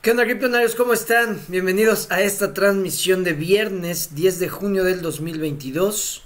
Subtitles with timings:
[0.00, 0.76] ¿Qué onda, criptonarios?
[0.76, 1.40] ¿Cómo están?
[1.48, 6.22] Bienvenidos a esta transmisión de viernes 10 de junio del 2022.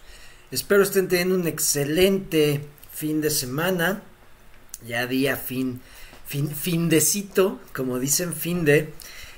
[0.51, 2.61] Espero estén teniendo un excelente
[2.93, 4.03] fin de semana.
[4.87, 5.81] Ya día fin,
[6.27, 8.93] fin, findecito, como dicen, fin de.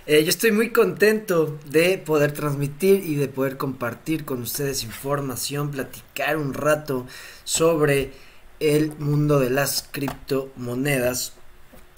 [0.07, 5.71] Eh, yo estoy muy contento de poder transmitir y de poder compartir con ustedes información,
[5.71, 7.07] platicar un rato
[7.45, 8.11] sobre
[8.59, 11.35] el mundo de las criptomonedas.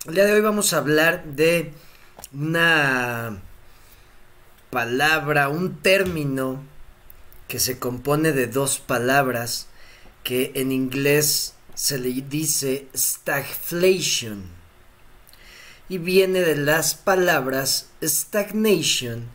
[0.07, 1.73] El día de hoy vamos a hablar de
[2.33, 3.41] una
[4.71, 6.63] palabra, un término
[7.49, 9.69] que se compone de dos palabras
[10.25, 14.45] que en inglés se le dice stagflation
[15.89, 19.29] y viene de las palabras stagnation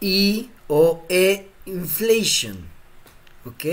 [0.00, 2.68] y o e inflation,
[3.46, 3.64] ¿ok?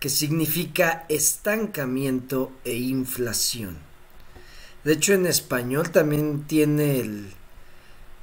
[0.00, 3.85] Que significa estancamiento e inflación.
[4.86, 7.32] De hecho, en español también tiene el,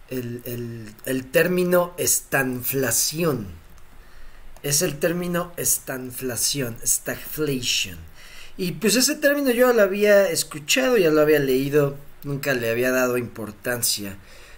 [0.09, 3.47] el, el, término estanflación.
[4.61, 7.97] Es el término estanflación, stagflation.
[8.55, 12.91] Y pues ese término yo lo había escuchado, ya lo había leído, nunca le había
[12.91, 14.15] dado importancia.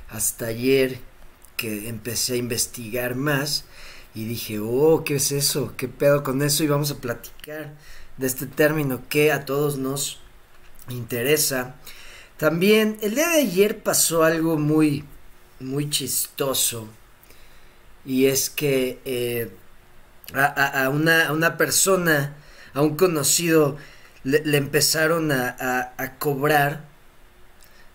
[0.08, 1.00] Hasta ayer
[1.58, 3.66] que empecé a investigar más
[4.14, 5.74] y dije, oh, ¿qué es eso?
[5.76, 6.64] ¿Qué pedo con eso?
[6.64, 7.74] Y vamos a platicar
[8.18, 10.20] de este término que a todos nos
[10.88, 11.78] interesa.
[12.38, 15.06] También el día de ayer pasó algo muy,
[15.60, 16.90] muy chistoso.
[18.06, 19.50] Y es que eh,
[20.34, 22.36] a, una, a, una, persona,
[22.74, 23.78] a un conocido,
[24.24, 26.84] le, empezaron a, a cobrar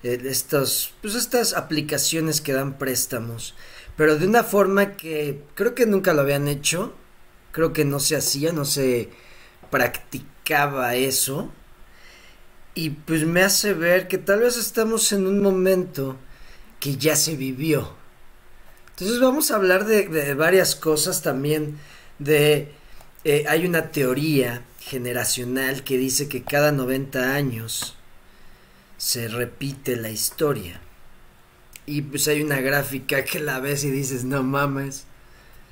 [0.02, 3.54] eh, estos, pues estas aplicaciones que dan préstamos.
[3.96, 6.94] Pero de una forma que creo que nunca lo habían hecho.
[7.52, 9.10] Creo que no se hacía, no se
[9.70, 11.52] practicaba eso
[12.74, 16.16] y pues me hace ver que tal vez estamos en un momento
[16.78, 17.92] que ya se vivió.
[18.90, 21.78] Entonces vamos a hablar de, varias cosas también.
[22.18, 22.72] De
[23.24, 27.96] eh, hay una teoría generacional que dice que cada 90 años
[28.98, 30.80] se repite la historia.
[31.86, 35.06] Y pues hay una gráfica que la ves y dices, no mames,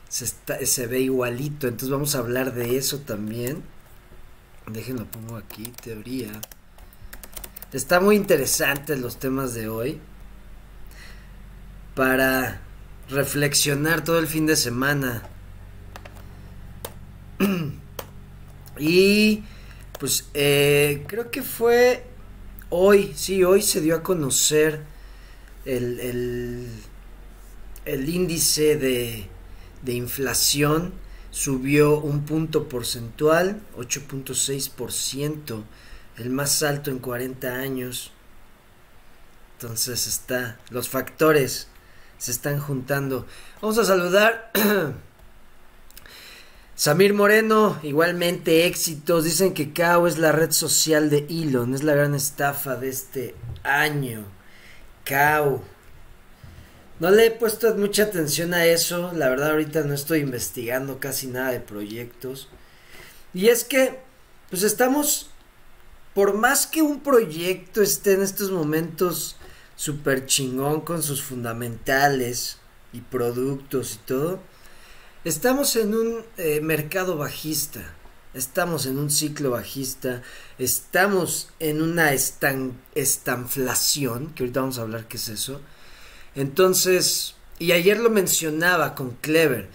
[0.09, 0.27] se,
[0.67, 1.69] se ve igualito.
[1.69, 3.63] Entonces vamos a hablar de eso también.
[4.67, 6.33] Déjenlo pongo aquí, teoría.
[7.73, 10.01] Está muy interesante los temas de hoy.
[11.95, 12.63] Para
[13.11, 15.29] reflexionar todo el fin de semana.
[18.79, 19.43] y
[19.99, 22.05] pues eh, creo que fue
[22.71, 24.81] hoy, sí, hoy se dio a conocer
[25.67, 26.69] el, el,
[27.85, 29.27] el índice de,
[29.83, 30.95] de inflación.
[31.31, 35.65] Subió un punto porcentual, 8.6%
[36.19, 38.13] el más alto en 40 años.
[39.55, 41.69] Entonces está, los factores
[42.19, 43.27] se están juntando.
[43.61, 44.53] Vamos a saludar.
[46.75, 49.25] Samir Moreno, igualmente éxitos.
[49.25, 53.35] Dicen que Kao es la red social de Elon, es la gran estafa de este
[53.65, 54.25] año.
[55.05, 55.65] Kao.
[57.01, 61.29] No le he puesto mucha atención a eso, la verdad ahorita no estoy investigando casi
[61.29, 62.49] nada de proyectos.
[63.33, 64.01] Y es que,
[64.51, 65.31] pues estamos
[66.19, 69.37] por más que un proyecto esté en estos momentos
[69.77, 72.59] súper chingón con sus fundamentales
[72.93, 74.41] y productos y todo,
[75.23, 77.95] estamos en un eh, mercado bajista,
[78.35, 80.23] estamos en un ciclo bajista,
[80.59, 85.61] estamos en una estan estanflación, que ahorita vamos a hablar qué es eso.
[86.35, 89.69] Entonces, y ayer lo mencionaba con Clever,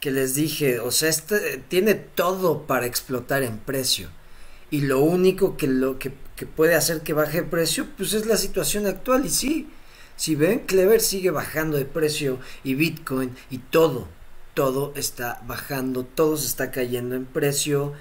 [0.00, 4.16] que les dije, o sea, este, tiene todo para explotar en precio
[4.70, 6.10] y lo único que lo que,
[6.54, 9.68] puede hacer que baje el precio pues es la situación actual y sí
[10.16, 14.06] si ven Clever sigue bajando de precio y Bitcoin y todo
[14.54, 17.94] todo está bajando todo se está cayendo en precio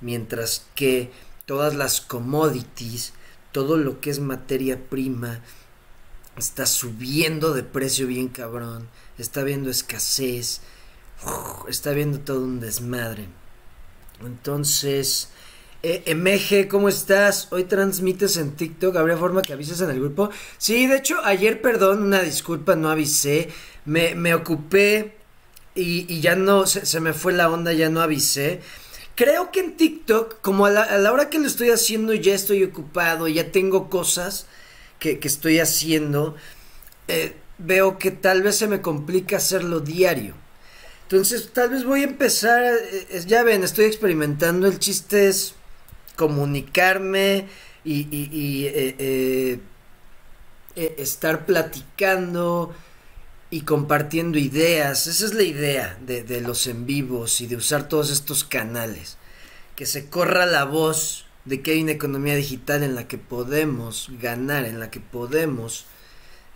[0.00, 1.12] mientras que
[1.46, 3.12] todas las commodities
[3.52, 5.40] todo lo que es materia prima
[6.36, 8.88] está subiendo de precio bien cabrón
[9.18, 10.62] está viendo escasez
[11.68, 13.28] está viendo todo un desmadre.
[14.24, 15.28] Entonces
[15.82, 17.48] eh, MG, ¿cómo estás?
[17.52, 18.96] Hoy transmites en TikTok.
[18.96, 20.30] ¿Habría forma que avises en el grupo?
[20.58, 23.48] Sí, de hecho, ayer, perdón, una disculpa, no avisé.
[23.84, 25.14] Me, me ocupé
[25.74, 28.60] y, ya no, se, me fue la onda, ya no avisé.
[29.14, 33.28] Creo que en TikTok, como a la, hora que lo estoy haciendo, ya estoy ocupado,
[33.28, 34.46] ya tengo cosas
[34.98, 36.34] que, estoy haciendo.
[37.06, 40.34] Eh, veo que tal vez se me complica hacerlo diario.
[41.04, 42.62] Entonces, tal vez voy a empezar.
[42.64, 44.66] Eh, ya ven, estoy experimentando.
[44.66, 45.54] El chiste es
[46.18, 47.46] comunicarme
[47.84, 49.60] y, eh, eh,
[50.74, 52.74] eh, estar platicando
[53.50, 55.06] y compartiendo ideas.
[55.06, 59.16] Esa es la idea de, los en vivos y de usar todos estos canales.
[59.76, 64.10] Que se corra la voz de que hay una economía digital en la que podemos
[64.20, 65.86] ganar, en la que podemos,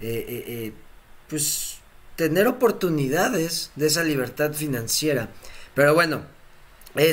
[0.00, 0.73] eh, eh, eh,
[1.29, 1.79] pues,
[2.17, 5.31] tener oportunidades de esa libertad financiera.
[5.75, 6.23] Pero bueno,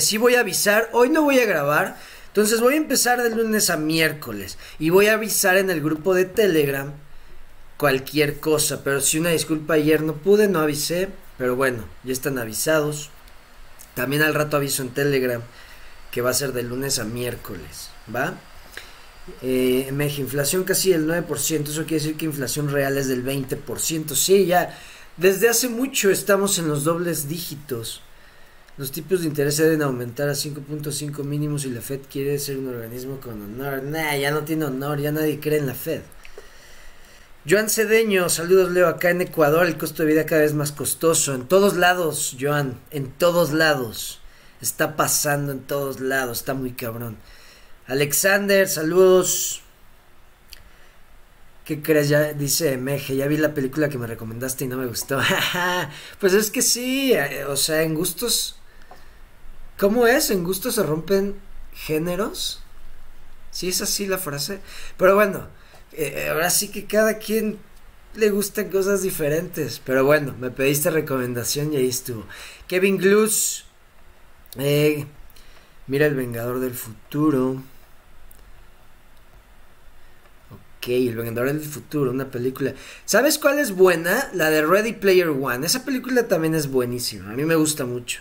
[0.01, 1.97] sí voy a avisar, hoy no voy a grabar,
[2.39, 6.13] entonces voy a empezar de lunes a miércoles y voy a avisar en el grupo
[6.13, 6.93] de Telegram
[7.75, 12.39] cualquier cosa, pero si una disculpa ayer no pude, no avisé, pero bueno, ya están
[12.39, 13.09] avisados.
[13.93, 15.41] También al rato aviso en Telegram
[16.11, 18.35] que va a ser de lunes a miércoles, ¿va?
[19.41, 24.45] Eh, inflación casi del 9%, eso quiere decir que inflación real es del 20%, sí,
[24.45, 24.79] ya,
[25.17, 28.01] desde hace mucho estamos en los dobles dígitos.
[28.79, 32.69] Los tipos de interés deben aumentar a 5.5 mínimos y la Fed quiere ser un
[32.69, 33.83] organismo con honor.
[33.83, 35.99] Nah, ya no tiene honor, ya nadie cree en la Fed.
[37.45, 41.35] Joan Cedeño, saludos Leo, acá en Ecuador el costo de vida cada vez más costoso.
[41.35, 44.21] En todos lados, Joan, en todos lados.
[44.61, 47.17] Está pasando en todos lados, está muy cabrón.
[47.85, 49.61] Alexander, saludos.
[51.65, 52.07] ¿Qué crees?
[52.07, 55.19] Ya dice Meje, ya vi la película que me recomendaste y no me gustó.
[56.21, 58.55] pues es que sí, eh, o sea, en gustos...
[59.79, 60.29] ¿Cómo es?
[60.29, 61.35] ¿En gustos se rompen
[61.73, 62.61] géneros?
[63.49, 64.59] Sí, es así la frase.
[64.97, 65.47] Pero bueno,
[65.93, 67.57] eh, ahora sí que cada quien
[68.15, 69.81] le gustan cosas diferentes.
[69.85, 72.25] Pero bueno, me pediste recomendación y ahí estuvo.
[72.67, 73.63] Kevin Gluz,
[74.57, 75.05] eh,
[75.87, 77.63] mira el Vengador del Futuro.
[80.51, 82.73] Ok, El Vengador del Futuro, una película.
[83.05, 84.29] ¿Sabes cuál es buena?
[84.33, 85.65] La de Ready Player One.
[85.65, 87.31] Esa película también es buenísima.
[87.31, 88.19] A mí me gusta mucho.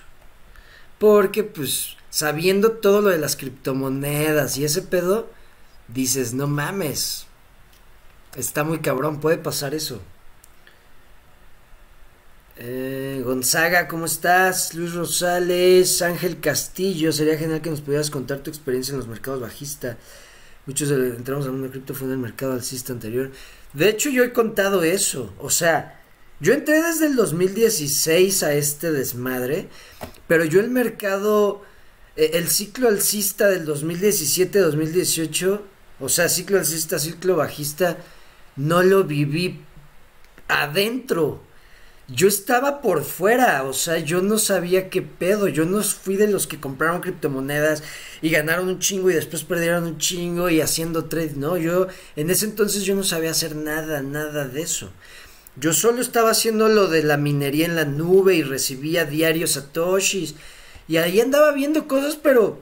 [0.99, 5.31] Porque, pues, sabiendo todo lo de las criptomonedas y ese pedo,
[5.89, 7.27] dices, no mames.
[8.37, 10.01] Está muy cabrón, puede pasar eso.
[12.57, 14.75] Eh, Gonzaga, ¿cómo estás?
[14.75, 19.41] Luis Rosales, Ángel Castillo, sería genial que nos pudieras contar tu experiencia en los mercados
[19.41, 19.97] bajistas.
[20.67, 23.31] Muchos entramos a una cripto fue en el mercado alcista anterior.
[23.73, 25.33] De hecho, yo he contado eso.
[25.39, 25.98] O sea,
[26.41, 29.69] yo entré desde el 2016 a este desmadre,
[30.29, 31.63] pero yo el mercado,
[32.17, 35.61] eh, el ciclo alcista del 2017-2018,
[35.99, 37.99] o sea, ciclo alcista, ciclo bajista,
[38.55, 39.61] no lo viví
[40.47, 41.43] adentro.
[42.07, 46.29] Yo estaba por fuera, o sea, yo no sabía qué pedo, yo no fui de
[46.29, 47.83] los que compraron criptomonedas
[48.23, 52.31] y ganaron un chingo y después perdieron un chingo y haciendo trade, no, yo en
[52.31, 54.91] ese entonces yo no sabía hacer nada, nada de eso.
[55.61, 60.35] Yo solo estaba haciendo lo de la minería en la nube y recibía diarios satoshis
[60.87, 62.61] y ahí andaba viendo cosas, pero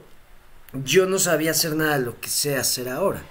[0.73, 3.23] yo no sabía hacer nada de lo que sé hacer ahora.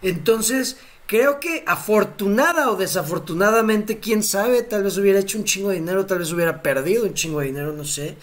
[0.00, 5.76] Entonces, creo que afortunada o desafortunadamente, quién sabe, tal vez hubiera hecho un chingo de
[5.76, 8.16] dinero, tal vez hubiera perdido un chingo de dinero, no sé.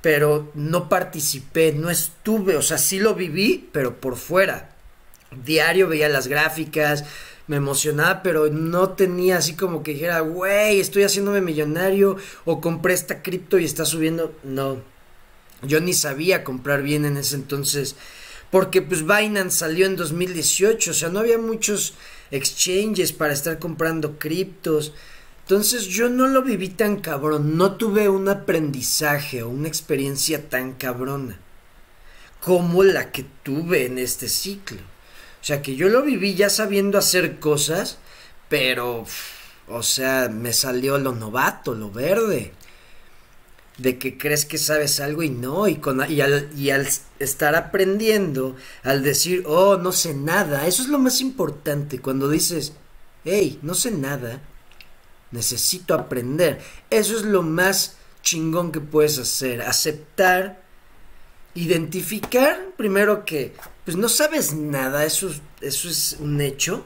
[0.00, 4.70] Pero no participé, no estuve, o sea, sí lo viví, pero por fuera.
[5.44, 7.04] Diario veía las gráficas,
[7.50, 12.94] me emocionaba, pero no tenía así como que dijera, güey, estoy haciéndome millonario o compré
[12.94, 14.32] esta cripto y está subiendo.
[14.44, 14.80] No,
[15.62, 17.96] yo ni sabía comprar bien en ese entonces
[18.52, 21.94] porque pues Binance salió en 2018, o sea, no había muchos
[22.30, 24.92] exchanges para estar comprando criptos.
[25.40, 30.74] Entonces yo no lo viví tan cabrón, no tuve un aprendizaje o una experiencia tan
[30.74, 31.40] cabrona
[32.40, 34.89] como la que tuve en este ciclo.
[35.40, 37.98] O sea, que yo lo viví ya sabiendo hacer cosas,
[38.48, 39.06] pero,
[39.68, 42.52] o sea, me salió lo novato, lo verde.
[43.78, 46.86] De que crees que sabes algo y no, y, con, y, al, y al
[47.18, 52.74] estar aprendiendo, al decir, oh, no sé nada, eso es lo más importante, cuando dices,
[53.24, 54.42] hey, no sé nada,
[55.30, 60.62] necesito aprender, eso es lo más chingón que puedes hacer, aceptar,
[61.54, 63.52] identificar, primero que,
[63.84, 65.30] pues no sabes nada, eso,
[65.60, 66.84] eso es un hecho,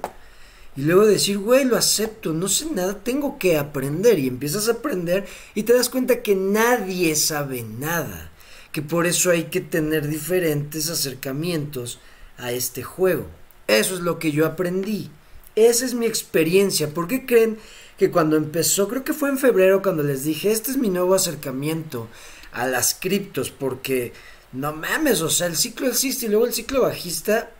[0.76, 4.18] y luego decir, güey, lo acepto, no sé nada, tengo que aprender.
[4.18, 8.30] Y empiezas a aprender y te das cuenta que nadie sabe nada.
[8.72, 12.00] Que por eso hay que tener diferentes acercamientos
[12.38, 13.26] a este juego.
[13.68, 15.10] Eso es lo que yo aprendí.
[15.54, 16.88] Esa es mi experiencia.
[16.92, 17.58] ¿Por qué creen
[17.96, 21.14] que cuando empezó, creo que fue en febrero cuando les dije, este es mi nuevo
[21.14, 22.08] acercamiento
[22.50, 23.52] a las criptos?
[23.52, 24.12] Porque
[24.54, 27.50] no mames, o sea, el ciclo existe y luego el ciclo bajista,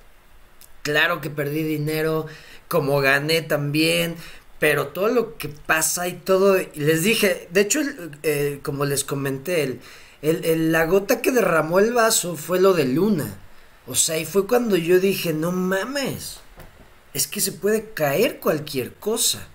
[0.83, 2.27] claro que perdí dinero
[2.69, 4.17] como gané también,
[4.61, 7.81] pero todo lo que pasa y todo, les dije, de hecho,
[8.23, 9.81] eh, como les comenté, el,
[10.23, 13.39] el, la gota que derramó el vaso fue lo de Luna.
[13.87, 16.39] O sea, y fue cuando yo dije, no mames.
[17.13, 19.47] es que se puede caer cualquier cosa.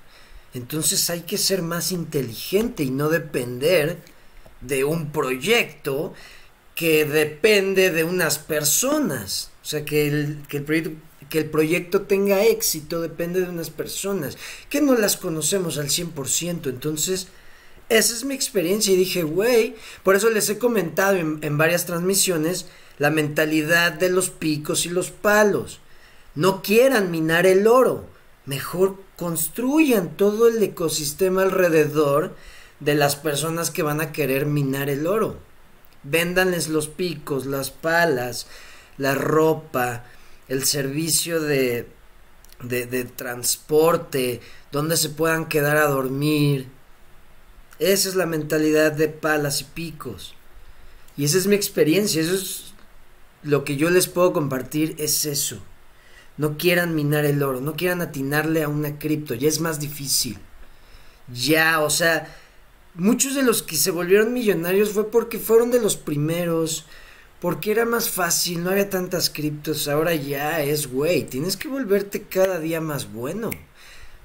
[0.53, 3.97] Entonces hay que ser más inteligente y no depender
[4.61, 6.13] de un proyecto
[6.79, 9.51] que depende de unas personas.
[9.61, 10.91] O sea, que el, que el, proyecto,
[11.29, 14.37] que el proyecto tenga éxito depende de unas personas
[14.69, 16.69] que no las conocemos al 100%.
[16.69, 17.27] Entonces,
[17.89, 21.85] esa es mi experiencia y dije, güey, por eso les he comentado en, en varias
[21.85, 22.67] transmisiones
[22.97, 25.81] la mentalidad de los picos y los palos.
[26.33, 28.05] No quieran minar el oro,
[28.45, 32.37] mejor construyan todo el ecosistema alrededor
[32.79, 35.48] de las personas que van a querer minar el oro.
[36.03, 38.47] Véndanles los picos, las palas,
[38.97, 40.03] la ropa,
[40.47, 41.87] el servicio de,
[42.63, 44.41] de, de transporte,
[44.71, 46.67] donde se puedan quedar a dormir.
[47.79, 50.35] Esa es la mentalidad de palas y picos.
[51.17, 52.73] Y esa es mi experiencia, eso es
[53.43, 55.59] lo que yo les puedo compartir, es eso.
[56.37, 60.37] No quieran minar el oro, no quieran atinarle a una cripto, ya es más difícil.
[61.33, 62.33] Ya, o sea,
[62.99, 66.85] muchos de los que se volvieron millonarios fue porque fueron de los primeros,
[67.39, 72.23] porque era más fácil, no había tantas criptos, ahora ya es, güey, tienes que volverte
[72.23, 73.49] cada día más bueno,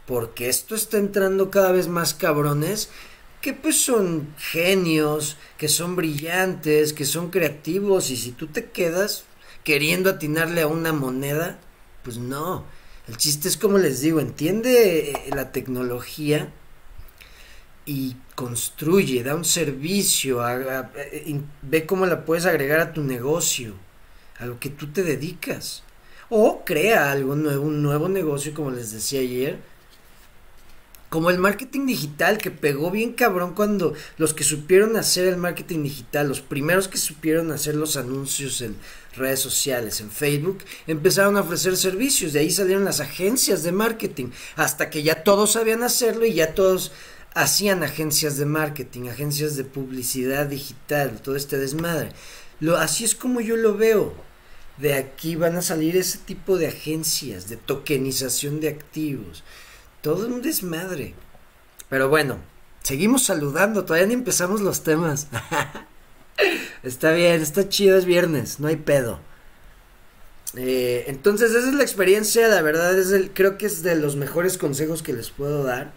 [0.06, 2.90] porque esto está entrando cada vez más cabrones
[3.40, 9.24] que pues son genios, que son brillantes, que son creativos y si tú te quedas
[9.64, 11.58] queriendo atinarle a una moneda,
[12.02, 12.64] pues no.
[13.06, 16.50] El chiste es como les digo, entiende eh, la tecnología
[17.86, 23.74] y construye, da un servicio, eh, ve cómo la puedes agregar a tu negocio,
[24.38, 25.82] a lo que tú te dedicas.
[26.30, 29.58] O crea algo nuevo, un nuevo negocio, como les decía ayer,
[31.14, 35.84] como el marketing digital que pegó bien cabrón cuando los que supieron hacer el marketing
[35.84, 38.74] digital, los primeros que supieron hacer los anuncios en
[39.14, 44.30] redes sociales, en Facebook, empezaron a ofrecer servicios, de ahí salieron las agencias de marketing,
[44.56, 46.90] hasta que ya todos sabían hacerlo y ya todos
[47.34, 52.10] hacían agencias de marketing, agencias de publicidad digital, todo este desmadre.
[52.60, 54.14] Lo, así es como yo lo veo.
[54.78, 59.44] De aquí van a salir ese tipo de agencias, de tokenización de activos
[60.04, 61.14] todo un desmadre.
[61.88, 62.36] Pero bueno,
[62.82, 65.28] seguimos saludando, todavía ni empezamos los temas.
[66.82, 69.18] está bien, está chido, es viernes, no hay pedo.
[70.56, 74.14] Eh, entonces esa es la experiencia, la verdad es el, creo que es de los
[74.16, 75.94] mejores consejos que les puedo dar.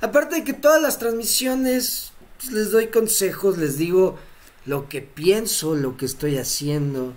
[0.00, 4.18] Aparte de que todas las transmisiones pues, les doy consejos, les digo
[4.64, 7.12] lo que pienso, lo que estoy haciendo.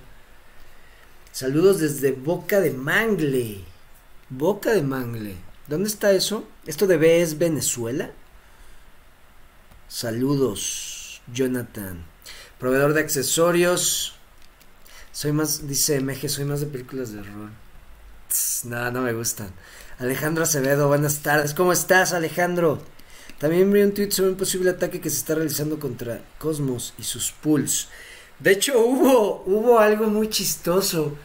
[1.32, 3.64] Saludos desde Boca de Mangle.
[4.30, 5.36] Boca de Mangle.
[5.68, 6.46] ¿Dónde está eso?
[6.66, 8.12] ¿Esto de B es Venezuela?
[9.88, 12.06] Saludos, Jonathan.
[12.60, 14.16] Proveedor de accesorios.
[15.12, 17.52] Soy más, dice MG, soy más de películas de horror.
[18.66, 19.54] no, no me gustan.
[20.00, 21.54] Alejandro Acevedo, buenas tardes.
[21.54, 22.82] ¿Cómo estás, Alejandro?
[23.38, 27.04] También vi un tweet sobre un posible ataque que se está realizando contra Cosmos y
[27.04, 27.90] sus pools.
[28.40, 31.16] De hecho, hubo, hubo algo muy chistoso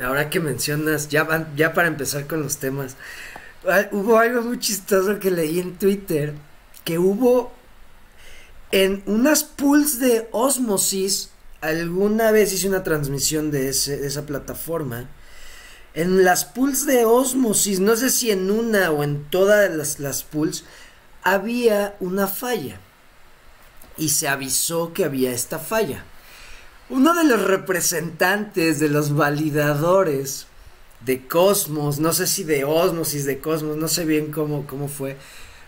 [0.00, 2.96] ahora que mencionas, ya, van, ya para empezar con los temas,
[3.66, 6.34] ah, hubo algo muy chistoso que leí en Twitter,
[6.84, 7.52] que hubo
[8.70, 11.30] en unas pools de Osmosis,
[11.60, 15.08] alguna vez hice una transmisión de, ese, esa plataforma,
[15.94, 20.22] en las pools de Osmosis, no sé si en una o en todas las, las
[20.22, 20.64] pools,
[21.22, 22.80] había una falla.
[23.96, 26.04] Y se avisó que había esta falla
[26.90, 30.46] uno de los representantes de los validadores
[31.04, 35.16] de Cosmos, no sé si de Osmosis, de Cosmos, no sé bien cómo, cómo fue,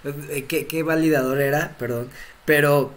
[0.05, 2.11] eh, qué, qué validador era, perdón,
[2.45, 2.93] pero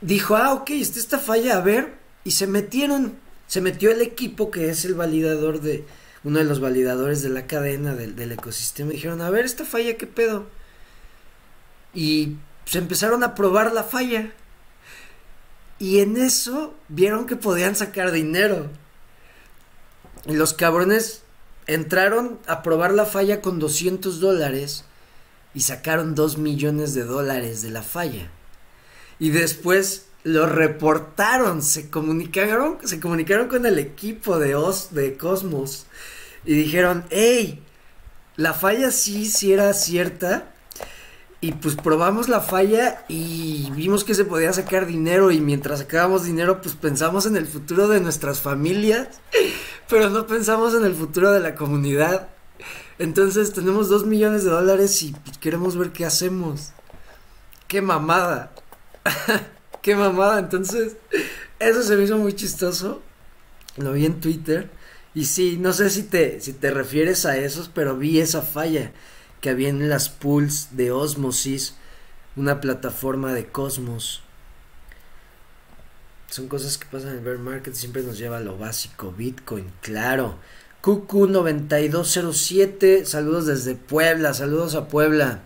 [0.00, 3.14] dijo, ah, ok, está esta falla, a ver, y se metieron,
[3.52, 5.84] se metió el equipo que es el validador de,
[6.24, 9.98] uno de los validadores de la cadena del, ecosistema, y dijeron, a ver, esta falla,
[9.98, 10.46] ¿qué pedo?
[11.92, 14.32] Y se empezaron a probar la falla
[15.78, 18.70] y en eso vieron que podían sacar dinero.
[20.24, 21.20] Y los cabrones
[21.66, 24.86] entraron a probar la falla con 200 dólares
[25.52, 28.30] y sacaron 2 millones de dólares de la falla.
[29.18, 35.86] Y después lo reportaron, se comunicaron, se comunicaron con el equipo de Os, de Cosmos
[36.44, 37.62] y dijeron, hey,
[38.36, 40.52] la falla sí, sí era cierta,
[41.42, 46.22] y pues probamos la falla y vimos que se podía sacar dinero y mientras sacábamos
[46.22, 49.08] dinero pues pensamos en el futuro de nuestras familias,
[49.88, 52.28] pero no pensamos en el futuro de la comunidad.
[53.00, 56.70] Entonces tenemos dos millones de dólares y pues, queremos ver qué hacemos.
[57.66, 58.52] Qué mamada.
[59.82, 60.38] qué mamada.
[60.38, 60.96] Entonces
[61.58, 63.02] eso se me hizo muy chistoso.
[63.76, 64.68] Lo vi en Twitter
[65.14, 68.92] Y sí, no sé si te, si te refieres a esos, pero vi esa falla
[69.40, 71.74] que había en las pools de Osmosis,
[72.36, 74.22] una plataforma de Cosmos.
[76.28, 79.12] Son cosas que pasan en el bear market, siempre nos lleva a lo básico.
[79.12, 80.38] Bitcoin, claro.
[80.82, 85.42] QQ9207, saludos desde Puebla, saludos a Puebla.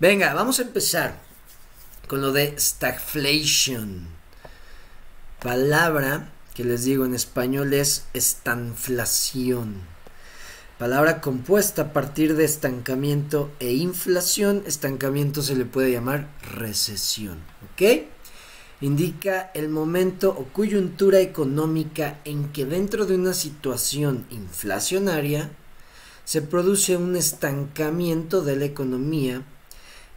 [0.00, 1.18] Venga, vamos a empezar
[2.12, 4.06] con lo de stagflation.
[5.42, 9.76] Palabra que les digo en español es estanflación.
[10.78, 14.62] Palabra compuesta a partir de estancamiento e inflación.
[14.66, 17.38] Estancamiento se le puede llamar recesión.
[17.72, 18.02] ¿Ok?
[18.82, 25.48] Indica el momento o coyuntura económica en que dentro de una situación inflacionaria
[26.26, 29.46] se produce un estancamiento de la economía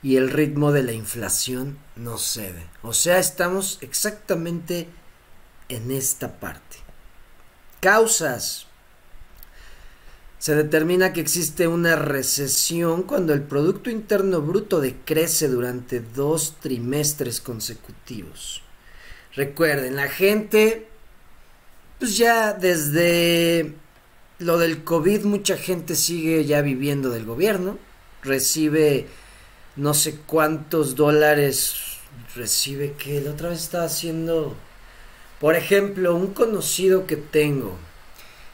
[0.05, 2.67] y el ritmo de la inflación no cede.
[2.83, 4.87] O sea, estamos exactamente
[5.67, 6.77] en esta parte.
[7.79, 8.67] Causas.
[10.37, 17.41] Se determina que existe una recesión cuando el Producto Interno Bruto decrece durante dos trimestres
[17.41, 18.61] consecutivos.
[19.33, 20.87] Recuerden, la gente,
[21.97, 23.73] pues ya desde
[24.37, 27.79] lo del COVID, mucha gente sigue ya viviendo del gobierno,
[28.21, 29.07] recibe
[29.75, 31.75] no sé cuántos dólares,
[32.35, 34.55] recibe que la otra vez estaba haciendo
[35.39, 37.77] por ejemplo, un conocido que tengo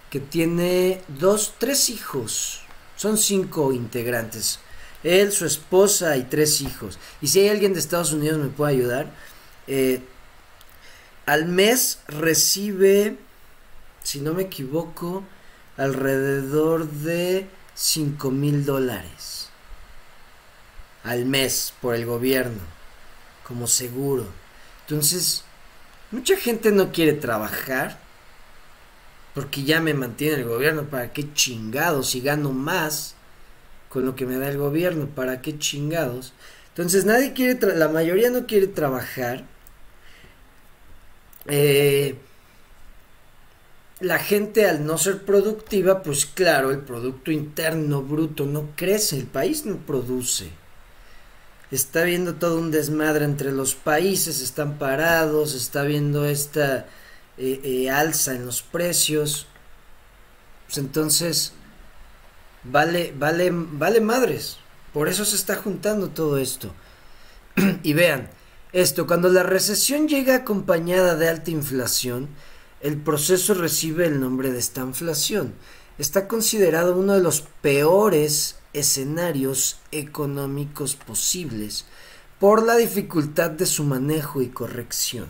[0.09, 2.59] que tiene dos, tres hijos,
[2.97, 4.59] son cinco integrantes,
[5.03, 6.99] él, su esposa y tres hijos.
[7.21, 9.09] Y si hay alguien de Estados Unidos me puede ayudar,
[9.67, 10.01] eh,
[11.25, 13.15] al mes recibe,
[14.03, 15.23] si no me equivoco,
[15.77, 19.40] alrededor de cinco mil dólares
[21.03, 22.61] al mes por el gobierno
[23.43, 24.25] como seguro.
[24.81, 25.43] Entonces,
[26.11, 27.97] Mucha gente no quiere trabajar
[29.33, 30.83] porque ya me mantiene el gobierno.
[30.83, 32.09] ¿Para qué chingados?
[32.09, 33.15] Si gano más
[33.87, 36.33] con lo que me da el gobierno, ¿para qué chingados?
[36.69, 39.45] Entonces nadie quiere, la mayoría no quiere trabajar.
[41.45, 42.15] Eh,
[44.01, 49.27] la gente al no ser productiva, pues claro, el Producto Interno Bruto no crece, el
[49.27, 50.49] país no produce
[51.71, 56.85] está viendo todo un desmadre entre los países, están parados, está viendo esta
[57.37, 59.47] eh, eh, alza en los precios.
[60.67, 61.53] Pues entonces,
[62.63, 64.57] vale, vale, vale madres.
[64.93, 66.73] Por eso se está juntando todo esto.
[67.83, 68.29] y vean,
[68.73, 72.29] esto, cuando la recesión llega acompañada de alta inflación,
[72.81, 75.53] el proceso recibe el nombre de esta inflación.
[75.97, 81.85] Está considerado uno de los peores escenarios económicos posibles
[82.39, 85.27] por la dificultad de su manejo y corrección.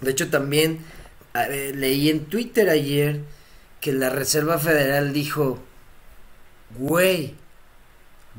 [0.00, 0.84] De hecho, también
[1.74, 3.22] leí en Twitter ayer
[3.80, 5.58] que la Reserva Federal dijo,
[6.78, 7.34] güey,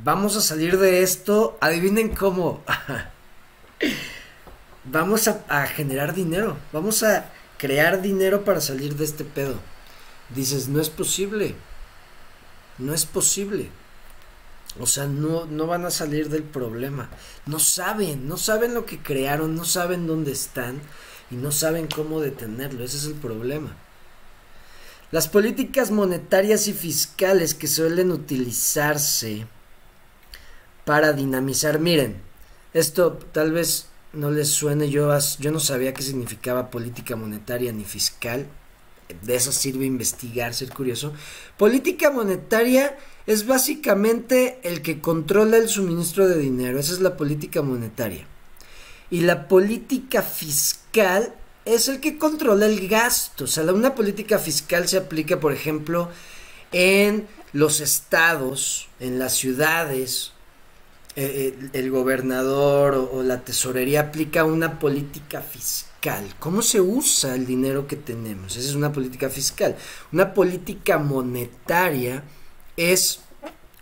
[0.04, 2.64] vamos a salir de esto, adivinen cómo,
[4.84, 9.60] vamos a, a generar dinero, vamos a crear dinero para salir de este pedo.
[10.34, 11.56] Dices, no es posible.
[12.80, 13.70] No es posible.
[14.80, 17.10] O sea, no, no van a salir del problema.
[17.46, 20.82] No saben, no saben lo que crearon, no saben dónde están
[21.32, 22.84] y no saben cómo detenerlo.
[22.84, 23.76] Ese es el problema.
[25.12, 29.48] Las políticas monetarias y fiscales que suelen utilizarse
[30.86, 32.22] para dinamizar, miren,
[32.74, 37.86] esto tal vez no les suene, yo, yo no sabía qué significaba política monetaria ni
[37.86, 38.48] fiscal,
[39.22, 41.14] de eso sirve investigar, ser curioso.
[41.58, 47.62] Política monetaria es básicamente el que controla el suministro de dinero, esa es la política
[47.62, 48.26] monetaria.
[49.12, 51.34] Y la política fiscal
[51.66, 53.46] es el que controla el gasto.
[53.46, 56.10] O sea, una política fiscal se aplica, por ejemplo,
[56.72, 60.34] en los estados, en las ciudades,
[61.16, 65.89] eh, eh, el gobernador o, la tesorería aplica una política fiscal
[66.40, 68.56] ¿Cómo se usa el dinero que tenemos?
[68.56, 69.76] Esa es una política fiscal.
[70.14, 72.24] Una política monetaria
[72.78, 73.20] es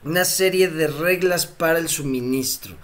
[0.04, 2.76] una serie de reglas para el suministro.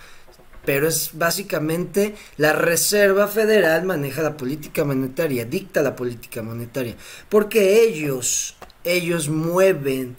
[0.65, 6.95] Pero es básicamente la Reserva Federal maneja la política monetaria, dicta la política monetaria.
[7.27, 10.15] Porque ellos, ellos mueven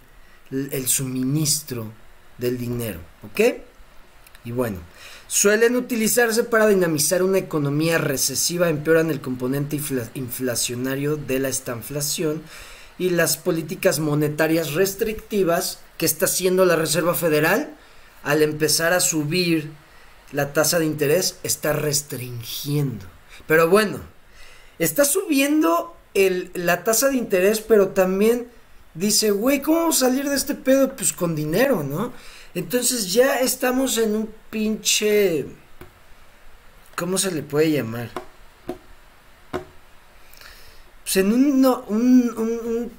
[0.50, 1.92] el suministro
[2.36, 2.98] del dinero.
[3.22, 3.40] ¿Ok?
[4.44, 4.78] Y bueno,
[5.26, 9.80] suelen utilizarse para dinamizar una economía recesiva, empeoran el componente
[10.14, 12.42] inflacionario de la estanflación
[12.98, 17.74] y las políticas monetarias restrictivas que está haciendo la Reserva Federal
[18.22, 19.70] al empezar a subir
[20.32, 23.06] la tasa de interés está restringiendo.
[23.46, 24.00] Pero bueno,
[24.78, 25.96] está subiendo
[26.54, 28.48] la tasa de interés, pero también
[28.94, 30.94] dice, güey, ¿cómo vamos a salir de este pedo?
[30.96, 32.12] Pues con dinero, ¿no?
[32.54, 35.46] Entonces ya estamos en un pinche...
[36.96, 38.10] ¿Cómo se le puede llamar?
[41.02, 42.92] Pues en un, un, un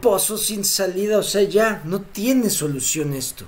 [0.00, 3.44] pozo sin salida, o sea, ya no tiene solución esto.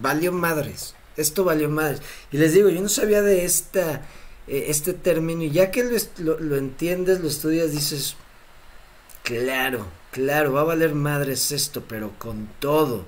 [0.00, 2.02] Valió madres, esto valió madres.
[2.32, 4.02] Y les digo, yo no sabía de esta
[4.50, 5.84] eh, este término y ya que
[6.18, 8.16] lo, entiendes, lo estudias, dices,
[9.22, 13.04] claro, claro, va a valer madres esto, pero con todo.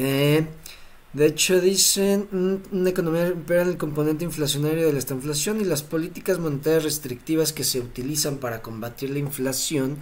[0.00, 6.38] De hecho, dicen, una economía recupera el componente inflacionario de la inflación y las políticas
[6.38, 9.98] monetarias restrictivas que se utilizan para combatir la inflación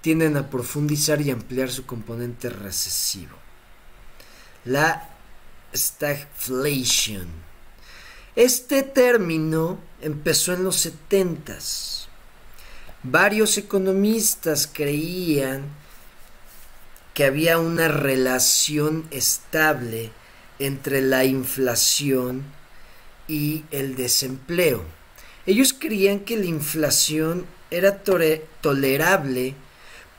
[0.00, 3.36] tienden a profundizar y ampliar su componente recesivo.
[4.64, 5.10] La
[5.74, 7.46] stagflation
[8.36, 12.08] este término empezó en los setentas.
[13.02, 15.62] Varios economistas creían
[17.16, 20.10] que había una relación estable
[20.58, 22.44] entre la inflación
[23.26, 24.84] y el desempleo.
[25.46, 29.54] Ellos creían que la inflación era tolerable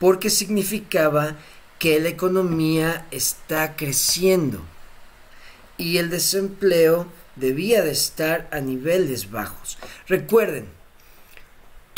[0.00, 1.36] porque significaba
[1.78, 4.60] que la economía está creciendo
[5.76, 7.06] y el desempleo
[7.36, 9.78] debía de estar a niveles bajos.
[10.08, 10.66] Recuerden,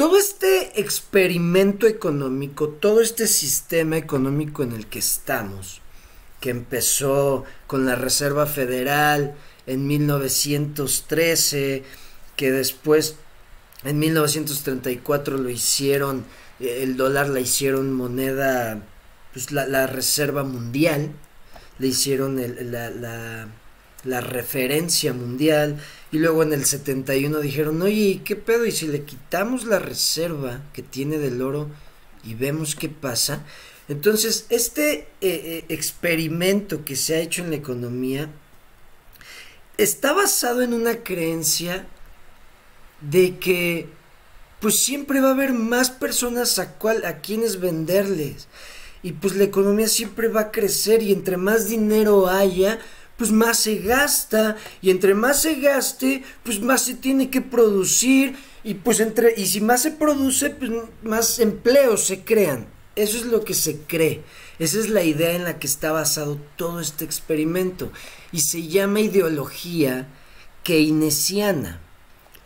[0.00, 5.82] todo este experimento económico, todo este sistema económico en el que estamos,
[6.40, 9.34] que empezó con la Reserva Federal
[9.66, 11.84] en 1913,
[12.34, 13.16] que después
[13.84, 16.24] en 1934 lo hicieron,
[16.60, 18.82] el dólar la hicieron moneda,
[19.34, 21.12] pues la, Reserva Mundial,
[21.78, 22.40] le hicieron
[22.72, 23.48] la la
[24.04, 25.80] referencia mundial.
[26.12, 28.66] Y luego en el 71 dijeron, oye, ¿qué pedo?
[28.66, 31.68] Y si le quitamos la reserva que tiene del oro
[32.24, 33.44] y vemos qué pasa.
[33.88, 38.30] Entonces, este eh, eh, experimento que se ha hecho en la economía
[39.76, 41.86] está basado en una creencia
[43.00, 43.88] de que
[44.60, 48.46] pues siempre va a haber más personas a, cual, a quienes venderles.
[49.02, 52.78] Y pues la economía siempre va a crecer y entre más dinero haya,
[53.20, 58.34] pues más se gasta y entre más se gaste, pues más se tiene que producir
[58.64, 60.70] y pues entre y si más se produce, pues
[61.02, 62.66] más empleos se crean.
[62.96, 64.22] Eso es lo que se cree.
[64.58, 67.92] Esa es la idea en la que está basado todo este experimento
[68.32, 70.08] y se llama ideología
[70.62, 71.78] keynesiana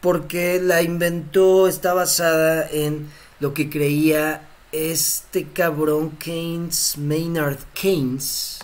[0.00, 3.06] porque la inventó, está basada en
[3.38, 8.58] lo que creía este cabrón Keynes, Maynard Keynes,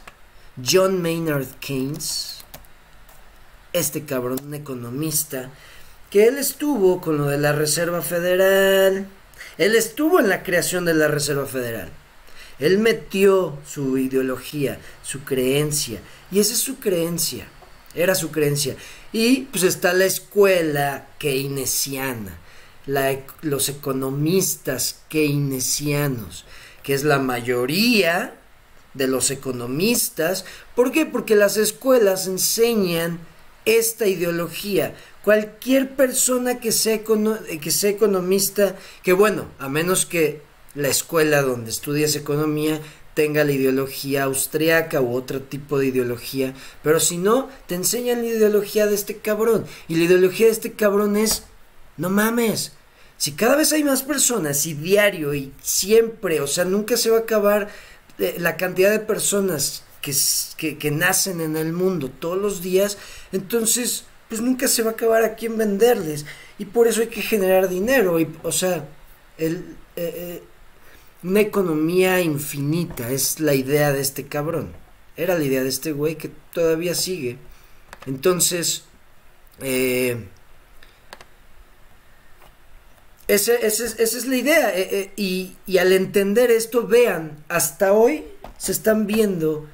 [0.56, 2.38] John Maynard Keynes,
[3.72, 5.50] este cabrón, un economista,
[6.10, 9.06] que él estuvo con lo de la Reserva Federal,
[9.58, 11.88] él estuvo en la creación de la Reserva Federal.
[12.58, 17.46] Él metió su ideología, su creencia, y esa es su creencia,
[17.94, 18.76] era su creencia.
[19.12, 22.38] Y pues está la escuela keynesiana,
[23.42, 26.44] los economistas keynesianos,
[26.82, 28.34] que es la mayoría
[28.94, 30.44] de los economistas.
[30.74, 31.07] ¿Por qué?
[31.07, 33.20] Porque las escuelas enseñan
[33.64, 34.94] esta ideología.
[35.22, 40.42] Cualquier persona que sea, que sea economista, que bueno, a menos que
[40.74, 42.81] la escuela donde estudias economía
[43.14, 48.29] tenga la ideología austriaca u otro tipo de ideología, pero si no, te enseñan la
[48.29, 49.66] ideología de este cabrón.
[49.88, 51.44] Y la ideología de este cabrón es,
[51.96, 52.72] no mames,
[53.16, 57.18] si cada vez hay más personas y diario y siempre, o sea, nunca se va
[57.18, 57.68] a acabar
[58.38, 62.98] la cantidad de personas que, que, nacen en el mundo todos los días,
[63.33, 66.24] entonces pues nunca se va a acabar a quién venderles.
[66.59, 68.20] Y por eso hay que generar dinero.
[68.20, 68.88] Y, o sea,
[69.38, 70.42] el, eh, eh,
[71.22, 74.72] una economía infinita es la idea de este cabrón.
[75.16, 77.38] Era la idea de este güey que todavía sigue.
[78.06, 78.85] Entonces,
[79.61, 80.28] eh,
[83.34, 84.76] esa es la idea.
[84.76, 88.24] Eh, eh, y, y, al entender esto, vean, hasta hoy
[88.58, 89.68] se están viendo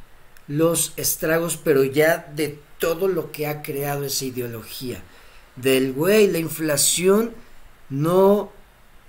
[0.49, 5.03] los estragos, pero ya de todo lo que ha creado esa ideología.
[5.57, 7.33] Del güey, la inflación
[7.88, 8.53] no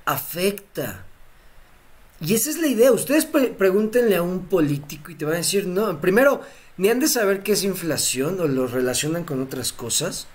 [0.05, 1.05] afecta.
[2.19, 2.91] Y esa es la idea.
[2.91, 6.41] Ustedes pregúntenle a un político y te van a decir, no, primero,
[6.77, 10.27] ni han de saber qué es inflación o lo relacionan con otras cosas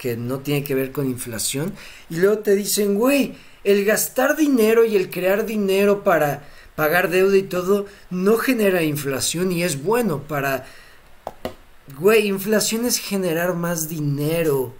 [0.00, 1.74] que no tiene que ver con inflación.
[2.08, 3.34] Y luego te dicen, güey,
[3.64, 9.52] el gastar dinero y el crear dinero para pagar deuda y todo no genera inflación
[9.52, 10.64] y es bueno para...
[11.98, 14.74] Güey, inflación es generar más dinero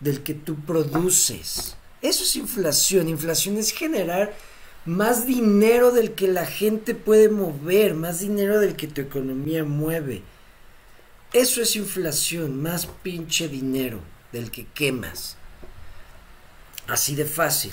[0.00, 1.76] del que tú produces.
[2.02, 3.08] Eso es inflación.
[3.08, 4.34] Inflación es generar
[4.86, 10.22] más dinero del que la gente puede mover, más dinero del que tu economía mueve.
[11.32, 14.00] Eso es inflación, más pinche dinero
[14.34, 15.36] del que quemas.
[16.86, 17.72] Así de fácil.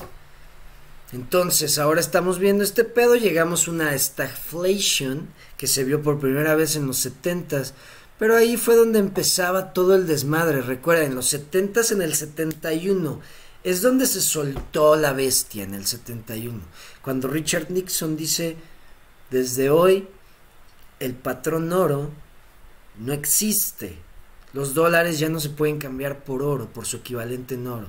[1.11, 6.55] Entonces, ahora estamos viendo este pedo, llegamos a una stagflation que se vio por primera
[6.55, 7.63] vez en los 70
[8.21, 10.61] pero ahí fue donde empezaba todo el desmadre.
[10.61, 13.19] Recuerden, en los 70 en el 71
[13.63, 16.61] es donde se soltó la bestia en el 71.
[17.01, 18.57] Cuando Richard Nixon dice,
[19.31, 20.07] desde hoy
[20.99, 22.11] el patrón oro
[22.99, 23.97] no existe.
[24.53, 27.87] Los dólares ya no se pueden cambiar por oro, por su equivalente en oro.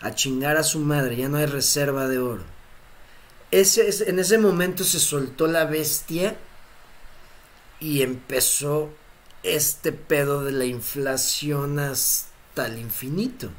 [0.00, 2.44] A chingar a su madre, ya no hay reserva de oro.
[3.50, 6.36] Ese, en ese momento se soltó la bestia
[7.80, 8.90] y empezó
[9.42, 13.50] este pedo de la inflación hasta el infinito.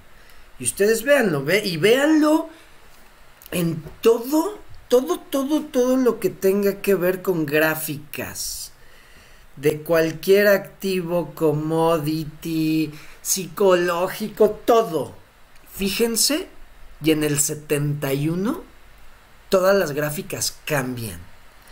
[0.58, 2.50] Y ustedes véanlo, ve, y véanlo
[3.52, 8.59] en todo, todo, todo, todo lo que tenga que ver con gráficas
[9.62, 12.92] de cualquier activo, commodity,
[13.22, 15.14] psicológico, todo.
[15.74, 16.48] Fíjense,
[17.04, 18.64] y en el 71
[19.50, 21.20] todas las gráficas cambian,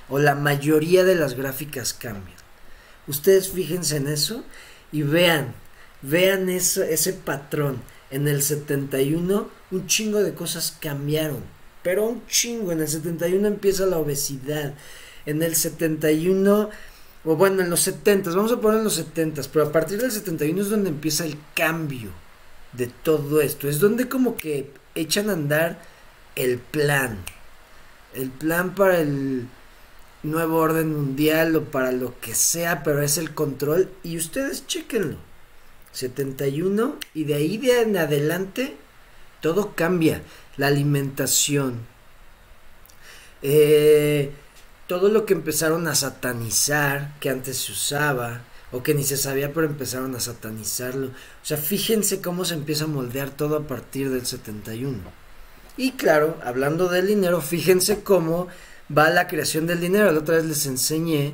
[0.09, 2.37] o la mayoría de las gráficas cambian.
[3.07, 4.43] Ustedes fíjense en eso
[4.91, 5.53] y vean,
[6.01, 11.43] vean eso, ese patrón en el 71 un chingo de cosas cambiaron,
[11.83, 12.71] pero un chingo.
[12.71, 14.73] En el 71 empieza la obesidad.
[15.25, 16.69] En el 71,
[17.25, 20.11] o bueno, en los 70, vamos a poner en los 70, pero a partir del
[20.11, 22.11] 71 es donde empieza el cambio
[22.73, 23.67] de todo esto.
[23.67, 25.81] Es donde como que echan a andar
[26.35, 27.17] el plan.
[28.13, 29.47] El plan para el
[30.23, 33.89] nuevo orden mundial o para lo que sea, pero es el control.
[34.03, 35.17] Y ustedes chequenlo.
[35.91, 38.75] 71 y de ahí de en adelante
[39.41, 40.21] todo cambia.
[40.57, 41.79] La alimentación.
[43.41, 44.31] Eh,
[44.87, 49.53] todo lo que empezaron a satanizar, que antes se usaba, o que ni se sabía,
[49.53, 51.07] pero empezaron a satanizarlo.
[51.07, 54.99] O sea, fíjense cómo se empieza a moldear todo a partir del 71.
[55.77, 58.47] Y claro, hablando del dinero, fíjense cómo
[58.95, 60.11] va la creación del dinero.
[60.11, 61.33] La otra vez les enseñé,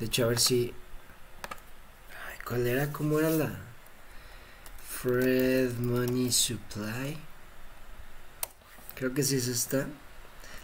[0.00, 0.74] de hecho, a ver si
[2.46, 2.92] ¿Cuál era?
[2.92, 3.50] ¿Cómo era la?
[4.88, 7.18] Fred Money Supply.
[8.94, 9.88] Creo que sí es esta.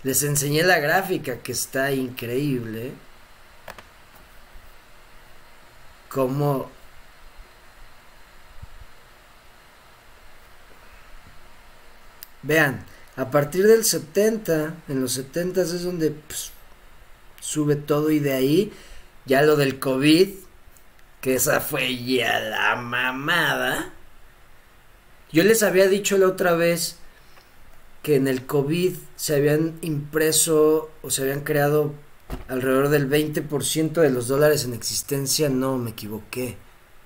[0.04, 2.92] Les enseñé la gráfica que está increíble.
[6.08, 6.70] Como
[12.42, 12.84] Vean,
[13.16, 16.50] a partir del 70, en los 70 es donde pues,
[17.40, 18.72] sube todo y de ahí
[19.26, 20.28] ya lo del COVID
[21.20, 23.92] que esa fue ya la mamada.
[25.30, 26.98] Yo les había dicho la otra vez
[28.02, 31.92] que en el COVID se habían impreso o se habían creado
[32.48, 35.48] alrededor del 20% de los dólares en existencia.
[35.48, 36.56] No, me equivoqué.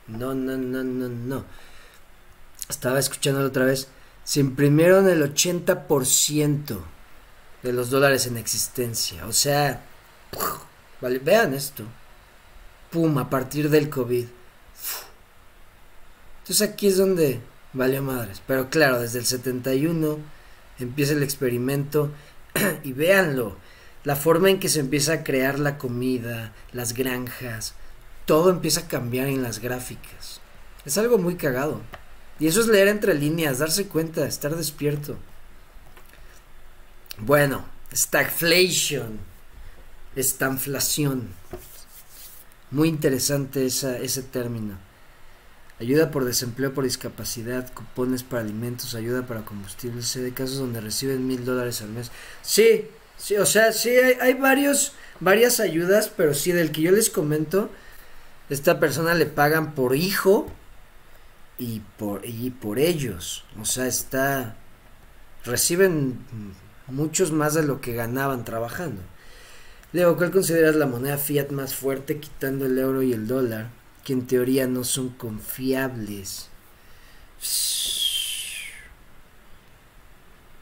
[0.07, 1.45] No, no, no, no, no.
[2.69, 3.89] Estaba escuchando la otra vez.
[4.25, 6.79] Se imprimieron el 80%
[7.63, 9.27] de los dólares en existencia.
[9.27, 9.85] O sea,
[11.01, 11.85] vale, vean esto
[12.91, 14.27] pum, a partir del COVID.
[16.39, 17.41] Entonces aquí es donde
[17.73, 18.43] valió madres.
[18.47, 20.19] Pero claro, desde el 71
[20.79, 22.11] empieza el experimento
[22.85, 23.57] y véanlo,
[24.05, 27.75] la forma en que se empieza a crear la comida, las granjas,
[28.25, 30.41] todo empieza a cambiar en las gráficas.
[30.85, 31.81] Es algo muy cagado.
[32.39, 35.17] Y eso es leer entre líneas, darse cuenta, estar despierto.
[37.19, 39.19] Bueno, stagflation,
[40.15, 41.31] estanflación.
[42.71, 44.86] Muy interesante esa, ese término.
[45.79, 50.03] Ayuda por desempleo por discapacidad, cupones para alimentos, ayuda para combustible.
[50.03, 52.11] Sé de casos donde reciben mil dólares al mes.
[52.43, 52.87] Sí,
[53.19, 57.11] sí, o sea, sí hay, hay varios, varias ayudas, pero sí, del que yo les
[57.11, 57.71] comento,
[58.49, 60.51] esta persona le pagan por hijo
[61.59, 63.45] y por, y por ellos.
[63.61, 64.57] O sea, está.
[65.45, 66.19] reciben
[66.87, 69.03] muchos más de lo que ganaban trabajando.
[69.93, 73.69] Leo, ¿cuál consideras la moneda fiat más fuerte quitando el euro y el dólar?
[74.07, 76.49] Que en teoría no son confiables.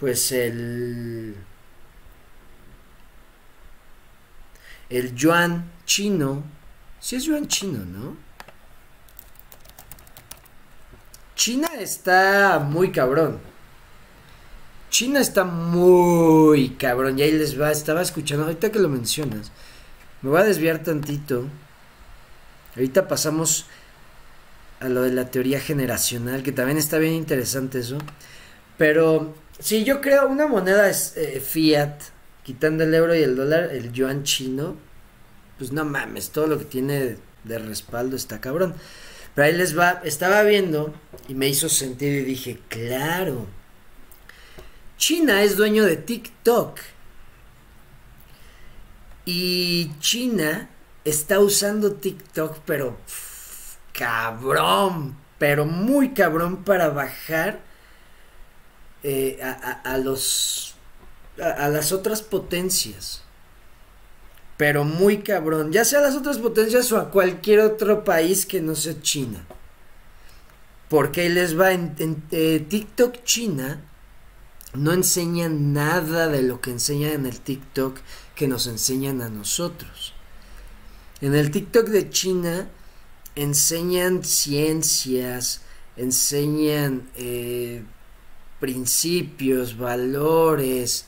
[0.01, 1.37] Pues el...
[4.89, 6.43] El yuan chino.
[6.99, 8.17] Sí es yuan chino, ¿no?
[11.37, 13.41] China está muy cabrón.
[14.89, 17.19] China está muy cabrón.
[17.19, 17.71] Y ahí les va.
[17.71, 18.45] Estaba escuchando.
[18.45, 19.53] Ahorita que lo mencionas.
[20.23, 21.45] Me voy a desviar tantito.
[22.77, 23.67] Ahorita pasamos
[24.81, 26.43] a lo de la teoría generacional.
[26.43, 27.99] Que también está bien interesante eso.
[28.77, 32.01] Pero Sí, yo creo una moneda es eh, fiat,
[32.43, 34.77] quitando el euro y el dólar, el yuan chino,
[35.59, 38.75] pues no mames, todo lo que tiene de respaldo está cabrón.
[39.35, 40.93] Pero ahí les va, estaba viendo
[41.29, 43.47] y me hizo sentido y dije, claro,
[44.99, 46.81] China es dueño de TikTok.
[49.27, 50.69] Y China
[51.05, 52.97] está usando TikTok, pero
[53.93, 57.61] cabrón, pero muy cabrón para bajar
[59.03, 60.75] eh, a, los
[61.41, 63.23] a, las otras potencias.
[64.57, 68.61] Pero muy cabrón, ya sea a las otras potencias o a cualquier otro país que
[68.61, 69.45] no sea China.
[70.89, 73.81] Porque les va en, eh, TikTok China
[74.75, 77.99] no enseñan nada de lo que enseñan en el TikTok
[78.35, 80.14] que nos enseñan a nosotros.
[81.21, 82.69] En el TikTok de China
[83.35, 85.63] enseñan ciencias,
[85.97, 87.83] enseñan eh,
[88.61, 91.07] principios, valores,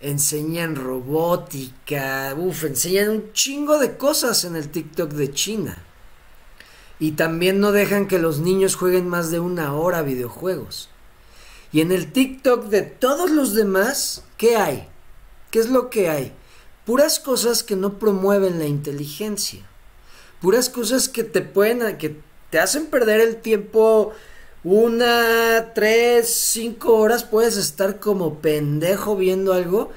[0.00, 5.78] enseñan robótica, uff, enseñan un chingo de cosas en el TikTok de China.
[6.98, 10.90] Y también no dejan que los niños jueguen más de una hora videojuegos.
[11.72, 14.88] Y en el TikTok de todos los demás, ¿qué hay?
[15.50, 16.32] ¿Qué es lo que hay?
[16.84, 19.60] Puras cosas que no promueven la inteligencia.
[20.40, 22.16] Puras cosas que te pueden, que
[22.50, 24.12] te hacen perder el tiempo
[24.62, 27.24] una, tres, cinco horas.
[27.24, 29.90] Puedes estar como pendejo viendo algo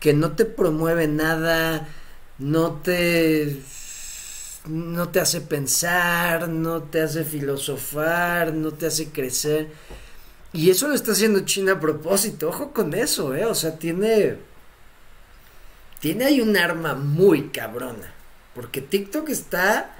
[0.00, 1.88] que no te promueve nada,
[2.38, 3.62] no te
[4.66, 9.68] no te hace pensar, no te hace filosofar, no te hace crecer.
[10.52, 12.48] Y eso lo está haciendo China a propósito.
[12.48, 13.44] Ojo con eso, ¿eh?
[13.44, 14.38] O sea, tiene.
[16.04, 18.12] Tiene ahí un arma muy cabrona.
[18.54, 19.96] Porque TikTok está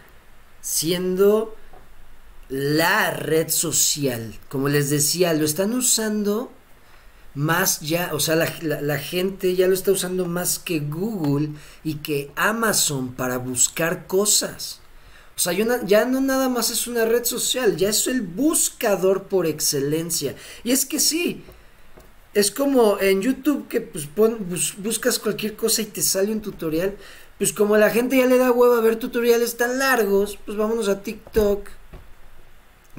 [0.61, 1.57] siendo
[2.51, 4.39] la red social.
[4.51, 6.53] Como les decía, lo están usando
[7.33, 11.95] más ya, o sea, la, la, gente ya lo está usando más que Google y
[11.95, 14.81] que Amazon para buscar cosas.
[15.37, 19.47] O sea, ya no nada más es una red social, ya es el buscador por
[19.47, 20.35] excelencia.
[20.65, 21.43] Y es que sí,
[22.35, 24.09] es como en YouTube que pues,
[24.79, 26.97] buscas cualquier cosa y te sale un tutorial.
[27.39, 30.89] Pues como la gente ya le da huevo a ver tutoriales tan largos, pues vámonos
[30.89, 31.69] a TikTok.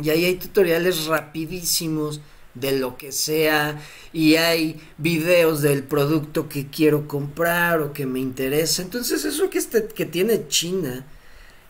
[0.02, 2.22] Y ahí hay tutoriales rapidísimos
[2.54, 3.82] de lo que sea
[4.14, 8.82] y hay videos del producto que quiero comprar o que me interesa.
[8.82, 11.06] Entonces eso que, este, que tiene China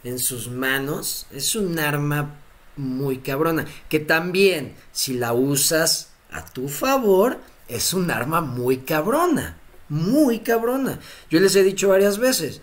[0.04, 2.40] en sus manos es un arma
[2.78, 3.66] muy cabrona.
[3.90, 9.58] Que también, si la usas a tu favor, es un arma muy cabrona.
[9.90, 11.00] Muy cabrona.
[11.30, 12.62] Yo les he dicho varias veces.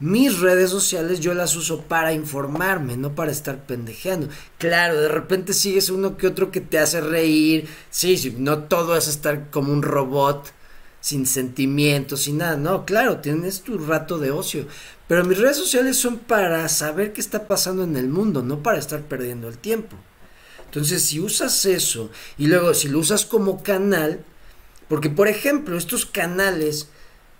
[0.00, 4.28] Mis redes sociales yo las uso para informarme, no para estar pendejeando.
[4.56, 7.68] Claro, de repente sigues uno que otro que te hace reír.
[7.90, 10.52] Sí, sí, no todo es estar como un robot
[11.00, 12.56] sin sentimientos, sin nada.
[12.56, 14.66] No, claro, tienes tu rato de ocio.
[15.08, 18.78] Pero mis redes sociales son para saber qué está pasando en el mundo, no para
[18.78, 19.96] estar perdiendo el tiempo.
[20.66, 24.24] Entonces, si usas eso y luego si lo usas como canal,
[24.88, 26.88] porque por ejemplo, estos canales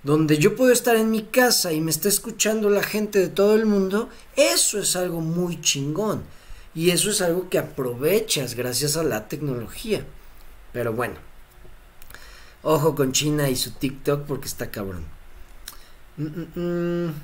[0.02, 3.54] donde yo puedo estar en mi casa y me está escuchando la gente de todo
[3.56, 6.22] el mundo, eso es algo muy chingón.
[6.74, 10.04] Y eso es algo que aprovechas gracias a la tecnología.
[10.72, 11.16] Pero bueno,
[12.62, 15.04] ojo con China y su TikTok porque está cabrón.
[16.16, 17.14] Mm, mm, mm.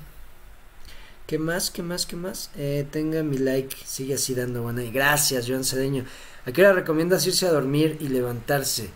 [1.27, 1.71] ¿Qué más?
[1.71, 2.05] ¿Qué más?
[2.05, 2.51] ¿Qué más?
[2.55, 4.83] Eh, tenga mi like, sigue así dando buena.
[4.83, 6.05] Gracias, Joan Cedeño.
[6.45, 8.89] ¿A qué hora recomiendas irse a dormir y levantarse?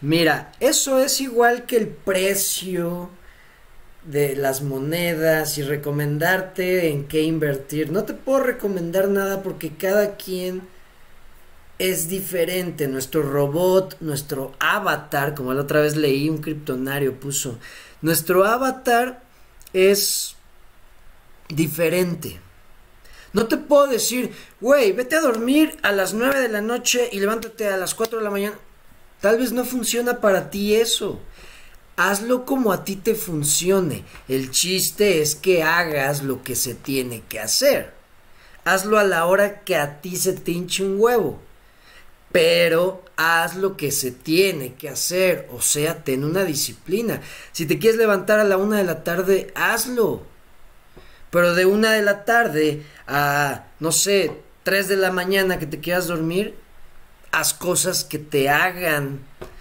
[0.00, 3.10] Mira, eso es igual que el precio
[4.04, 7.90] de las monedas y recomendarte en qué invertir.
[7.90, 10.62] No te puedo recomendar nada porque cada quien
[11.78, 12.86] es diferente.
[12.86, 17.58] Nuestro robot, nuestro avatar, como la otra vez leí un criptonario puso,
[18.00, 19.22] nuestro avatar
[19.72, 20.36] es
[21.48, 22.40] diferente.
[23.32, 27.20] No te puedo decir, güey, vete a dormir a las 9 de la noche y
[27.20, 28.58] levántate a las 4 de la mañana.
[29.20, 31.18] Tal vez no funciona para ti eso.
[31.96, 34.04] Hazlo como a ti te funcione.
[34.28, 37.92] El chiste es que hagas lo que se tiene que hacer.
[38.64, 41.40] Hazlo a la hora que a ti se te hinche un huevo.
[42.30, 45.48] Pero haz lo que se tiene que hacer.
[45.52, 47.20] O sea, ten una disciplina.
[47.50, 50.22] Si te quieres levantar a la una de la tarde, hazlo.
[51.30, 54.30] Pero de una de la tarde a, no sé,
[54.62, 56.54] tres de la mañana que te quieras dormir,
[57.30, 59.20] haz cosas que te hagan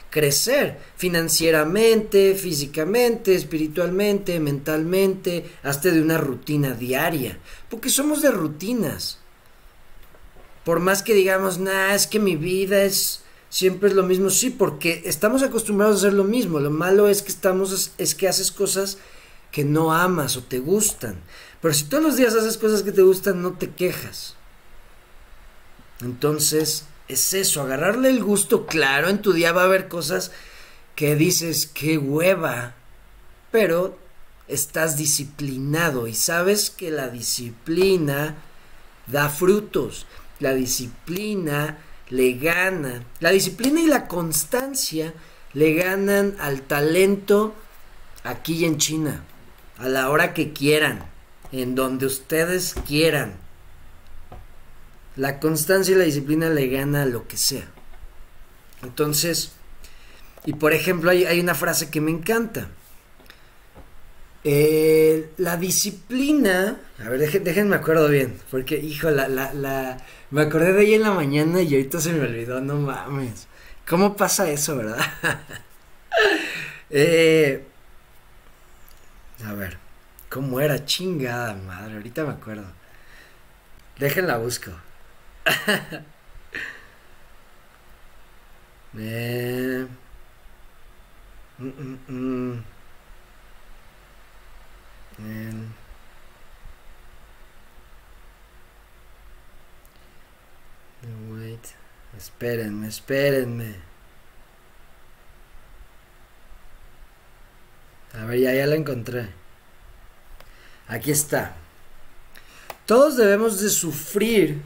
[0.10, 7.38] crecer financieramente, físicamente, espiritualmente, mentalmente, hasta de una rutina diaria.
[7.70, 9.20] Porque somos de rutinas.
[10.64, 14.30] Por más que digamos, nah, es que mi vida es siempre es lo mismo.
[14.30, 16.60] Sí, porque estamos acostumbrados a hacer lo mismo.
[16.60, 18.98] Lo malo es que estamos, es que haces cosas
[19.52, 21.22] que no amas o te gustan.
[21.62, 24.36] Pero si todos los días haces cosas que te gustan, no te quejas.
[26.02, 30.32] Entonces, es eso, agarrarle el gusto, claro, en tu día va a haber cosas
[30.96, 32.76] que dices, qué hueva,
[33.52, 33.98] pero
[34.48, 38.36] estás disciplinado y sabes que la disciplina
[39.08, 40.06] da frutos,
[40.40, 41.78] la disciplina
[42.10, 45.14] le gana, la disciplina y la constancia
[45.54, 47.54] le ganan al talento
[48.24, 49.24] aquí y en China,
[49.78, 51.06] a la hora que quieran,
[51.52, 53.47] en donde ustedes quieran.
[55.18, 57.68] La constancia y la disciplina le gana a lo que sea.
[58.84, 59.52] Entonces,
[60.46, 62.70] y por ejemplo, hay, una frase que me encanta.
[64.44, 69.98] Eh, la disciplina, a ver, déjenme acuerdo bien, porque hijo, la, la, la,
[70.32, 73.48] me acordé de ella en la mañana y ahorita se me olvidó, no mames.
[73.90, 75.00] ¿Cómo pasa eso, verdad?
[76.92, 77.66] eh,
[79.46, 79.78] a ver,
[80.30, 80.86] ¿cómo era?
[80.86, 82.68] Chingada madre, ahorita me acuerdo.
[84.00, 84.72] Déjenla busco.
[88.98, 89.88] eh,
[91.60, 92.64] mm, mm, mm.
[101.32, 101.76] Wait.
[102.18, 103.76] Espérenme, espérenme.
[108.14, 109.30] A ver, ya, ya la encontré.
[110.88, 111.56] Aquí está.
[112.86, 114.62] Todos debemos de sufrir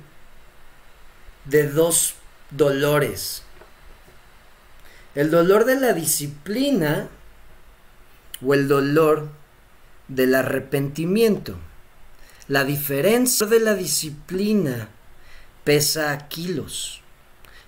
[1.45, 2.15] de dos
[2.49, 3.43] dolores.
[5.15, 7.09] El dolor de la disciplina
[8.45, 9.29] o el dolor
[10.07, 11.57] del arrepentimiento.
[12.47, 14.89] La diferencia de la disciplina
[15.63, 17.01] pesa kilos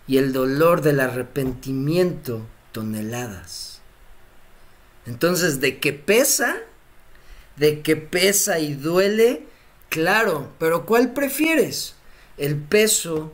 [0.08, 3.82] y el dolor del arrepentimiento toneladas.
[5.06, 6.58] Entonces, ¿de qué pesa?
[7.56, 9.46] ¿De qué pesa y duele?
[9.90, 11.96] Claro, pero ¿cuál prefieres?
[12.38, 13.32] ¿El peso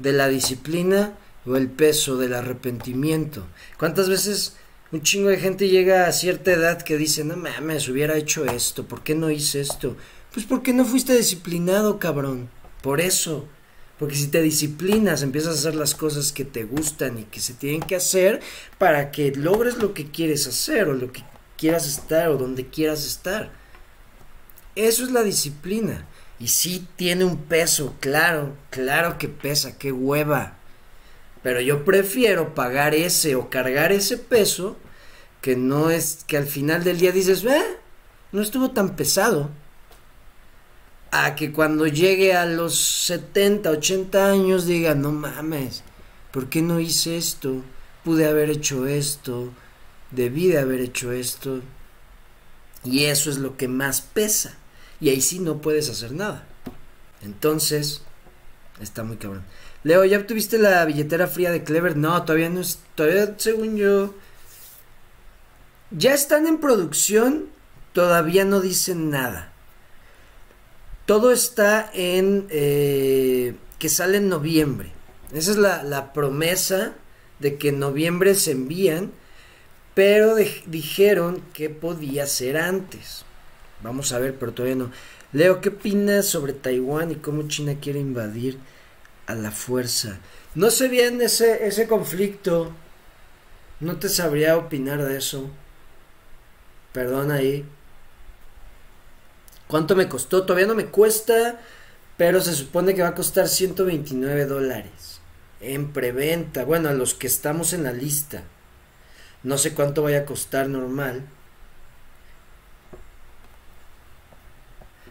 [0.00, 1.14] de la disciplina
[1.46, 3.46] o el peso del arrepentimiento?
[3.78, 4.56] ¿Cuántas veces
[4.92, 8.86] un chingo de gente llega a cierta edad que dice, no mames, hubiera hecho esto,
[8.86, 9.96] ¿por qué no hice esto?
[10.32, 12.48] Pues porque no fuiste disciplinado, cabrón.
[12.82, 13.48] Por eso.
[13.98, 17.52] Porque si te disciplinas, empiezas a hacer las cosas que te gustan y que se
[17.52, 18.40] tienen que hacer
[18.78, 21.22] para que logres lo que quieres hacer o lo que
[21.58, 23.52] quieras estar o donde quieras estar.
[24.74, 26.06] Eso es la disciplina.
[26.40, 30.54] Y sí tiene un peso, claro, claro que pesa, qué hueva.
[31.42, 34.78] Pero yo prefiero pagar ese o cargar ese peso
[35.42, 37.76] que no es que al final del día dices, eh,
[38.32, 39.50] no estuvo tan pesado.
[41.12, 45.82] A que cuando llegue a los 70, 80 años diga, no mames,
[46.30, 47.62] ¿por qué no hice esto?
[48.02, 49.52] Pude haber hecho esto,
[50.10, 51.60] debí de haber hecho esto.
[52.82, 54.56] Y eso es lo que más pesa.
[55.00, 56.46] Y ahí sí no puedes hacer nada.
[57.22, 58.02] Entonces,
[58.80, 59.44] está muy cabrón.
[59.82, 61.96] Leo, ¿ya obtuviste la billetera fría de Clever?
[61.96, 62.80] No, todavía no es.
[62.94, 64.14] Todavía, según yo.
[65.90, 67.46] Ya están en producción,
[67.92, 69.52] todavía no dicen nada.
[71.06, 72.46] Todo está en.
[72.50, 74.92] Eh, que sale en noviembre.
[75.32, 76.92] Esa es la, promesa
[77.38, 79.12] de que en noviembre se envían,
[79.94, 80.36] pero
[80.66, 83.24] dijeron que podía ser antes.
[83.82, 84.90] Vamos a ver, pero todavía no.
[85.32, 88.58] Leo, ¿qué opinas sobre Taiwán y cómo China quiere invadir
[89.26, 90.18] a la fuerza?
[90.54, 92.72] No sé bien ese, ese conflicto.
[93.80, 95.48] No te sabría opinar de eso.
[96.92, 97.64] Perdón ahí.
[99.68, 100.42] ¿Cuánto me costó?
[100.42, 101.60] Todavía no me cuesta,
[102.16, 105.20] pero se supone que va a costar 129 dólares
[105.60, 106.64] en preventa.
[106.64, 108.42] Bueno, a los que estamos en la lista.
[109.42, 111.22] No sé cuánto vaya a costar normal.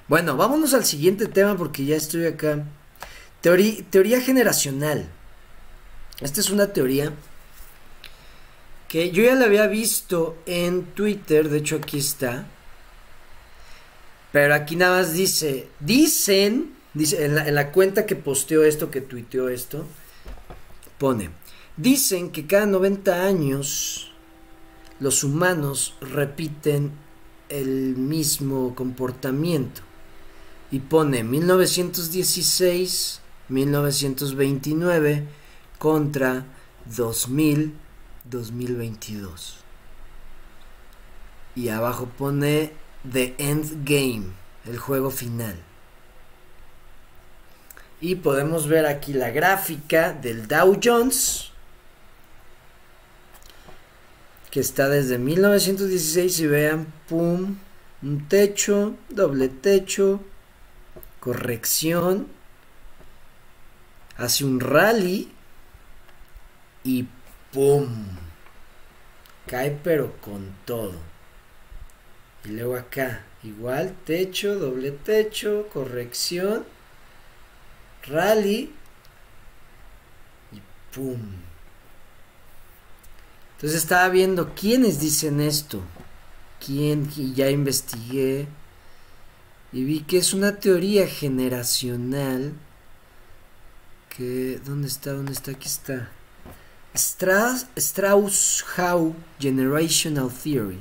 [0.10, 2.66] Bueno, vámonos al siguiente tema porque ya estoy acá.
[3.42, 5.08] Teoría, generacional.
[6.20, 7.14] Esta es una teoría
[8.88, 12.48] que yo ya la había visto en Twitter, de hecho aquí está.
[14.32, 18.90] Pero aquí nada más dice, dicen, dice en la, en la cuenta que posteó esto,
[18.90, 19.86] que tuiteó esto,
[20.98, 21.30] pone,
[21.78, 24.12] dicen que cada 90 años
[25.00, 26.94] los humanos repiten
[27.50, 29.84] el mismo comportamiento
[30.72, 35.28] y pone 1916, 1929
[35.78, 36.46] contra
[36.86, 37.74] 2000,
[38.26, 39.58] 2022.
[41.56, 42.74] Y abajo pone
[43.12, 44.28] The End Game,
[44.66, 45.56] el juego final.
[48.02, 51.50] Y podemos ver aquí la gráfica del Dow Jones
[54.52, 57.58] que está desde 1916 y vean, pum,
[58.02, 60.22] un techo, doble techo,
[61.20, 62.28] corrección,
[64.18, 65.32] hace un rally
[66.84, 67.08] y
[67.52, 67.88] pum,
[69.48, 70.94] cae pero con todo.
[72.46, 76.66] Y luego acá, igual, techo, doble techo, corrección,
[78.08, 78.74] rally
[80.52, 80.62] y
[80.94, 81.20] pum.
[83.56, 85.82] Entonces estaba viendo quiénes dicen esto,
[86.66, 88.48] quién, y ya investigué
[89.72, 92.54] y vi que es una teoría generacional
[94.10, 95.14] que ¿dónde está?
[95.14, 95.52] ¿Dónde está?
[95.52, 96.10] Aquí está.
[96.94, 100.80] Strauss, Strauss-Howe Generational Theory.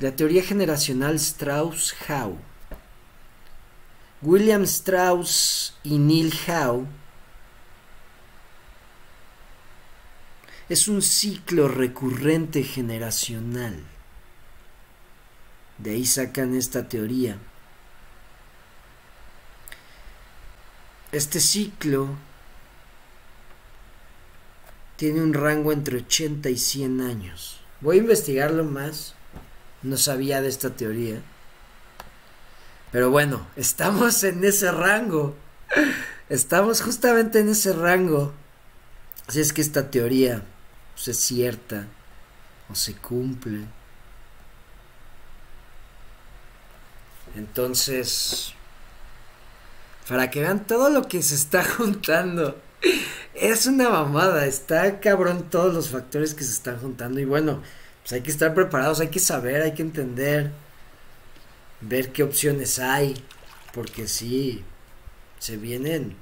[0.00, 2.38] La teoría generacional Strauss-Howe.
[4.22, 6.86] William Strauss y Neil Howe
[10.68, 13.84] es un ciclo recurrente generacional.
[15.76, 17.38] De ahí sacan esta teoría.
[21.14, 22.08] Este ciclo
[24.96, 27.60] tiene un rango entre 80 y 100 años.
[27.80, 29.14] Voy a investigarlo más.
[29.84, 31.22] No sabía de esta teoría.
[32.90, 35.36] Pero bueno, estamos en ese rango.
[36.28, 38.32] Estamos justamente en ese rango.
[39.28, 40.42] Así es que esta teoría
[40.94, 41.86] pues, es cierta
[42.68, 43.66] o se cumple.
[47.36, 48.56] Entonces,
[50.08, 52.60] para que vean todo lo que se está juntando.
[53.34, 57.62] Es una mamada, está cabrón todos los factores que se están juntando y bueno,
[58.02, 60.52] pues hay que estar preparados, hay que saber, hay que entender,
[61.80, 63.14] ver qué opciones hay,
[63.72, 64.62] porque sí,
[65.38, 66.16] se vienen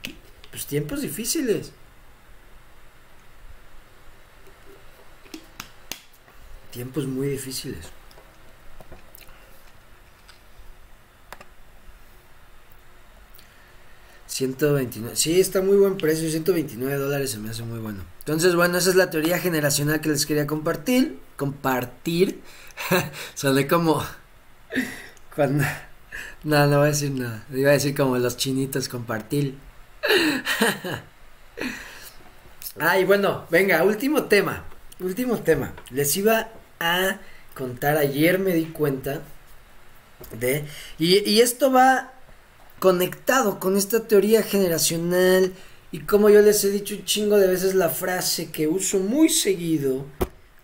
[0.50, 1.72] pues tiempos difíciles.
[6.70, 7.86] Tiempos muy difíciles.
[14.32, 15.14] 129.
[15.14, 16.30] Sí, está muy buen precio.
[16.30, 18.02] 129 dólares se me hace muy bueno.
[18.20, 21.18] Entonces, bueno, esa es la teoría generacional que les quería compartir.
[21.36, 22.40] Compartir.
[23.34, 24.02] Sale como.
[26.44, 27.44] No, no voy a decir nada.
[27.52, 29.56] Iba a decir como los chinitos compartir.
[32.78, 34.64] Ay, bueno, venga, último tema.
[34.98, 35.72] Último tema.
[35.90, 36.48] Les iba
[36.80, 37.18] a
[37.54, 37.96] contar.
[37.96, 39.20] Ayer me di cuenta
[40.38, 40.66] de.
[40.98, 42.11] Y esto va
[42.82, 45.52] conectado con esta teoría generacional
[45.92, 49.28] y como yo les he dicho un chingo de veces la frase que uso muy
[49.28, 50.04] seguido,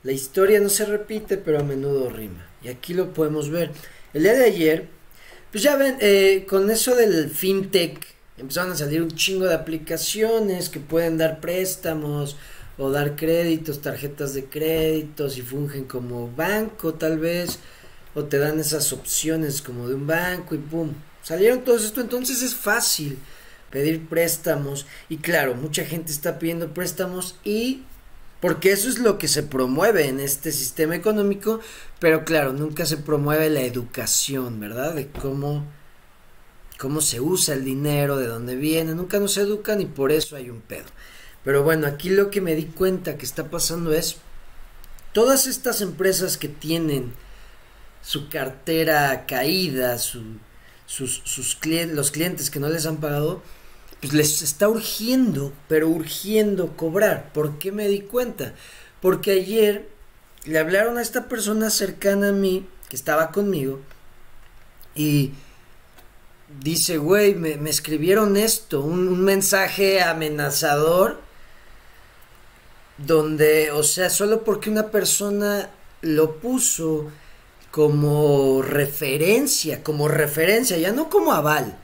[0.02, 2.44] la historia no se repite pero a menudo rima.
[2.60, 3.70] Y aquí lo podemos ver.
[4.12, 4.88] El día de ayer,
[5.52, 8.04] pues ya ven, eh, con eso del fintech
[8.36, 12.36] empezaron a salir un chingo de aplicaciones que pueden dar préstamos
[12.78, 17.60] o dar créditos, tarjetas de créditos y fungen como banco tal vez,
[18.16, 20.94] o te dan esas opciones como de un banco y pum,
[21.28, 23.18] Salieron todos esto, entonces es fácil
[23.68, 27.82] pedir préstamos y claro, mucha gente está pidiendo préstamos y
[28.40, 31.60] porque eso es lo que se promueve en este sistema económico,
[31.98, 34.94] pero claro, nunca se promueve la educación, ¿verdad?
[34.94, 35.66] De cómo
[36.78, 40.48] cómo se usa el dinero, de dónde viene, nunca nos educan y por eso hay
[40.48, 40.86] un pedo.
[41.44, 44.16] Pero bueno, aquí lo que me di cuenta que está pasando es
[45.12, 47.12] todas estas empresas que tienen
[48.00, 50.22] su cartera caída, su
[50.88, 53.42] sus, sus clientes, los clientes que no les han pagado,
[54.00, 57.30] pues les está urgiendo, pero urgiendo cobrar.
[57.34, 58.54] ¿Por qué me di cuenta?
[59.02, 59.86] Porque ayer
[60.44, 63.80] le hablaron a esta persona cercana a mí, que estaba conmigo,
[64.94, 65.32] y
[66.62, 71.20] dice, güey, me, escribieron esto, un, un mensaje amenazador,
[72.96, 75.68] donde, o sea, solo porque una persona
[76.00, 77.10] lo puso,
[77.78, 81.78] como referencia, como referencia, ya no como aval,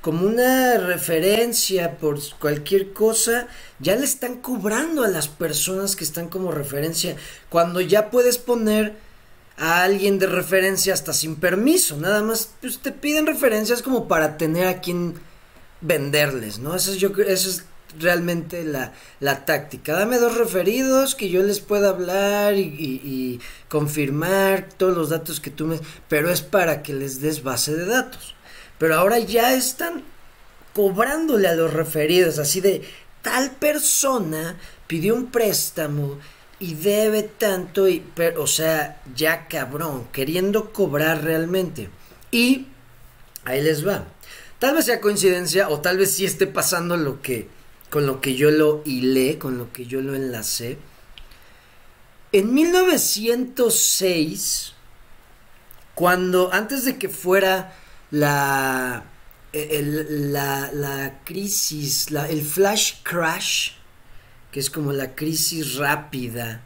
[0.00, 3.46] como una referencia por cualquier cosa,
[3.78, 7.16] ya le están cobrando a las personas que están como referencia,
[7.50, 8.94] cuando ya puedes poner
[9.58, 14.38] a alguien de referencia hasta sin permiso, nada más pues, te piden referencias como para
[14.38, 15.12] tener a quien
[15.82, 16.74] venderles, ¿no?
[16.74, 17.64] Eso es, yo, eso es
[17.98, 19.94] realmente la, la, táctica.
[19.94, 25.66] Dame dos referidos que yo les pueda hablar y, confirmar todos los datos que tú
[25.66, 25.80] me...
[26.08, 28.34] Pero es para que les des base de datos.
[28.78, 30.04] Pero ahora ya están
[30.74, 32.82] cobrándole a los referidos, así de
[33.22, 34.56] tal persona
[34.86, 36.18] pidió un préstamo
[36.58, 41.90] y debe tanto, y, pero, o sea, ya cabrón, queriendo cobrar realmente.
[42.30, 42.66] Y
[43.44, 44.04] ahí les va.
[44.58, 47.48] Tal vez sea coincidencia o tal vez sí esté pasando lo que
[47.94, 50.78] con lo que yo lo hilé, con lo que yo lo enlacé.
[52.32, 54.72] En 1906,
[55.94, 57.72] cuando antes de que fuera
[58.10, 59.04] la,
[59.52, 63.74] la, la, crisis, la, el flash crash,
[64.50, 66.62] que es como la crisis rápida,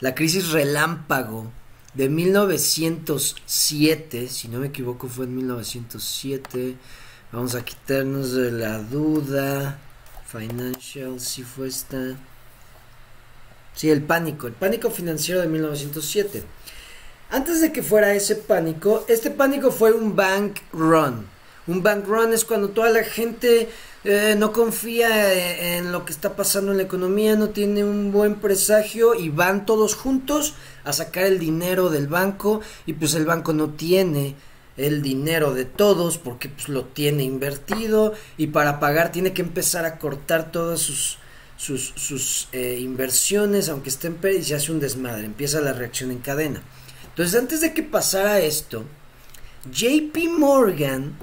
[0.00, 1.52] la crisis relámpago
[1.92, 6.76] de 1907, si no me equivoco fue en 1907,
[7.32, 9.78] vamos a quitarnos de la duda,
[10.30, 12.16] financial, si fue esta,
[13.74, 16.44] sí, el pánico, el pánico financiero de 1907.
[17.30, 21.26] Antes de que fuera ese pánico, este pánico fue un bank run.
[21.66, 23.68] Un bank run es cuando toda la gente
[24.04, 28.10] eh, no confía eh, en lo que está pasando en la economía, no tiene un
[28.12, 30.54] buen presagio y van todos juntos
[30.84, 34.34] a sacar el dinero del banco y pues el banco no tiene
[34.76, 39.84] el dinero de todos porque pues lo tiene invertido y para pagar tiene que empezar
[39.84, 41.18] a cortar todas sus
[41.56, 46.18] sus, sus eh, inversiones aunque estén y se hace un desmadre empieza la reacción en
[46.18, 46.62] cadena.
[47.08, 48.84] Entonces antes de que pasara esto
[49.70, 51.16] JP Morgan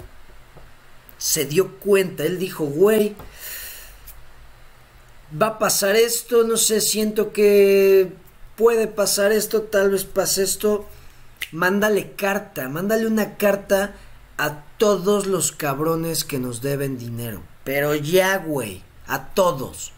[1.18, 3.16] se dio cuenta, él dijo, güey,
[5.39, 8.12] va a pasar esto, no sé, siento que
[8.56, 10.88] puede pasar esto, tal vez pase esto,
[11.52, 13.94] mándale carta, mándale una carta
[14.38, 19.94] a todos los cabrones que nos deben dinero, pero ya, güey, a todos.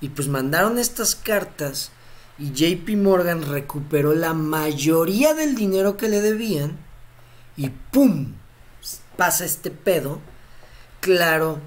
[0.00, 1.92] Y pues mandaron estas cartas
[2.38, 6.78] y JP Morgan recuperó la mayoría del dinero que le debían
[7.56, 8.34] y ¡pum!
[9.16, 10.20] pasa este pedo,
[11.00, 11.58] claro,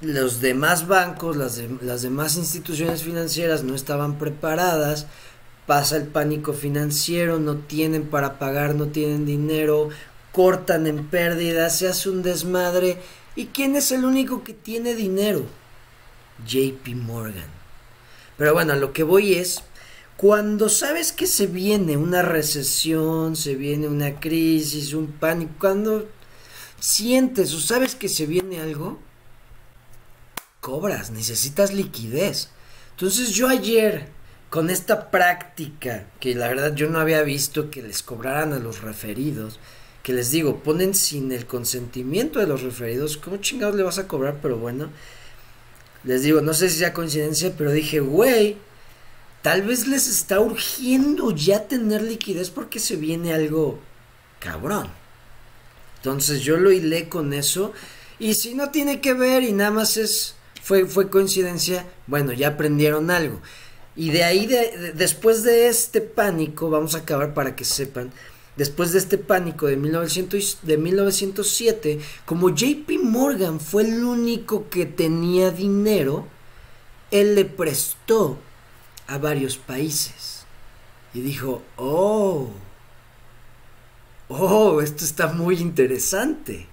[0.00, 5.06] los demás bancos, las, las demás instituciones financieras no estaban preparadas,
[5.66, 9.88] pasa el pánico financiero, no tienen para pagar, no tienen dinero,
[10.32, 12.98] cortan en pérdida, se hace un desmadre.
[13.36, 15.44] ¿Y quién es el único que tiene dinero?
[16.46, 17.50] JP Morgan.
[18.36, 19.62] Pero bueno, lo que voy es,
[20.16, 26.08] cuando sabes que se viene una recesión, se viene una crisis, un pánico, cuando
[26.78, 28.98] sientes o sabes que se viene algo,
[30.60, 32.50] cobras, necesitas liquidez.
[32.90, 34.08] Entonces yo ayer,
[34.52, 38.82] con esta práctica, que la verdad yo no había visto que les cobraran a los
[38.82, 39.58] referidos,
[40.02, 44.06] que les digo, ponen sin el consentimiento de los referidos, ¿cómo chingados le vas a
[44.06, 44.40] cobrar?
[44.42, 44.90] Pero bueno,
[46.04, 48.58] les digo, no sé si sea coincidencia, pero dije, güey,
[49.40, 53.80] tal vez les está urgiendo ya tener liquidez porque se viene algo
[54.38, 54.88] cabrón.
[55.96, 57.72] Entonces yo lo hilé con eso.
[58.18, 62.48] Y si no tiene que ver y nada más es fue, fue coincidencia, bueno, ya
[62.48, 63.40] aprendieron algo.
[63.94, 68.10] Y de ahí, de, después de este pánico, vamos a acabar para que sepan,
[68.56, 74.86] después de este pánico de, 1900, de 1907, como JP Morgan fue el único que
[74.86, 76.26] tenía dinero,
[77.10, 78.38] él le prestó
[79.06, 80.44] a varios países.
[81.14, 82.48] Y dijo, oh,
[84.28, 86.66] oh, esto está muy interesante.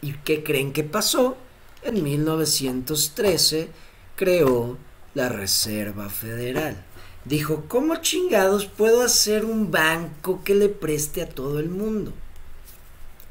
[0.00, 1.36] ¿Y qué creen que pasó?
[1.82, 3.68] En 1913
[4.16, 4.78] creó
[5.18, 6.76] la Reserva Federal.
[7.24, 12.12] Dijo, ¿cómo chingados puedo hacer un banco que le preste a todo el mundo?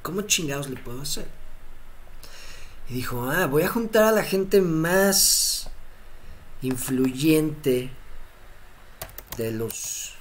[0.01, 1.27] ¿Cómo chingados le puedo hacer?
[2.89, 5.69] Y dijo, ah, voy a juntar a la gente más
[6.61, 7.89] influyente
[9.37, 10.13] de los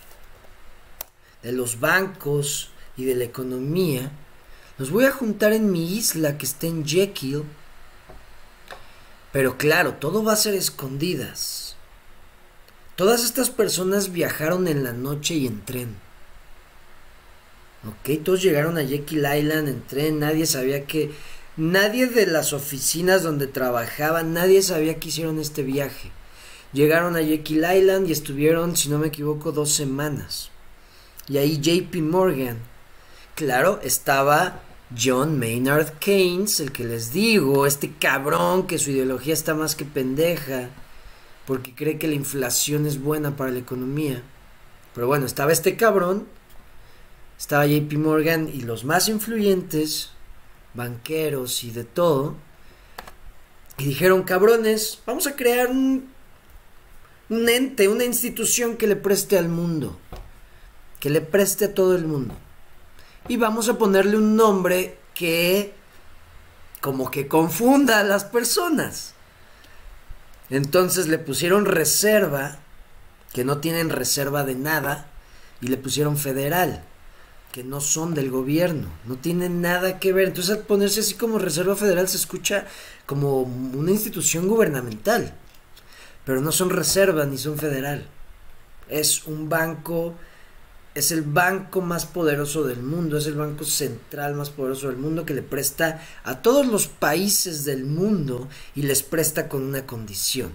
[1.42, 4.10] de los bancos y de la economía,
[4.78, 7.44] los voy a juntar en mi isla que está en Jekyll.
[9.32, 11.76] Pero claro, todo va a ser escondidas.
[12.96, 15.96] Todas estas personas viajaron en la noche y en tren.
[17.86, 21.12] Ok, todos llegaron a Jekyll Island en tren, nadie sabía que...
[21.58, 26.10] Nadie de las oficinas donde trabajaban, nadie sabía que hicieron este viaje.
[26.74, 30.50] Llegaron a Jekyll Island y estuvieron, si no me equivoco, dos semanas.
[31.28, 32.58] Y ahí JP Morgan
[33.36, 34.62] Claro, estaba
[34.94, 39.84] John Maynard Keynes, el que les digo, este cabrón que su ideología está más que
[39.84, 40.70] pendeja,
[41.44, 44.22] porque cree que la inflación es buena para la economía.
[44.94, 46.28] Pero bueno, estaba este cabrón,
[47.36, 50.10] estaba JP Morgan y los más influyentes,
[50.74, 52.36] banqueros y de todo,
[53.78, 56.08] y dijeron, cabrones, vamos a crear un,
[57.28, 59.98] un ente, una institución que le preste al mundo,
[61.00, 62.36] que le preste a todo el mundo
[63.28, 65.74] y vamos a ponerle un nombre que
[66.80, 69.14] como que confunda a las personas.
[70.50, 72.58] Entonces le pusieron reserva,
[73.32, 75.08] que no tienen reserva de nada,
[75.60, 76.84] y le pusieron federal,
[77.52, 80.28] que no son del gobierno, no tienen nada que ver.
[80.28, 82.66] Entonces al ponerse así como reserva federal se escucha
[83.06, 85.34] como una institución gubernamental,
[86.24, 88.06] pero no son reserva ni son federal.
[88.88, 90.14] Es un banco,
[90.96, 95.26] es el banco más poderoso del mundo, es el banco central más poderoso del mundo
[95.26, 100.52] que le presta a todos los países del mundo y les presta con una condición.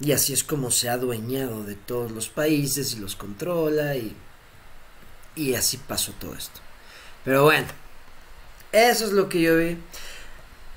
[0.00, 4.14] Y así es como se ha adueñado de todos los países y los controla y,
[5.34, 6.60] y así pasó todo esto.
[7.24, 7.68] Pero bueno,
[8.70, 9.78] eso es lo que yo vi.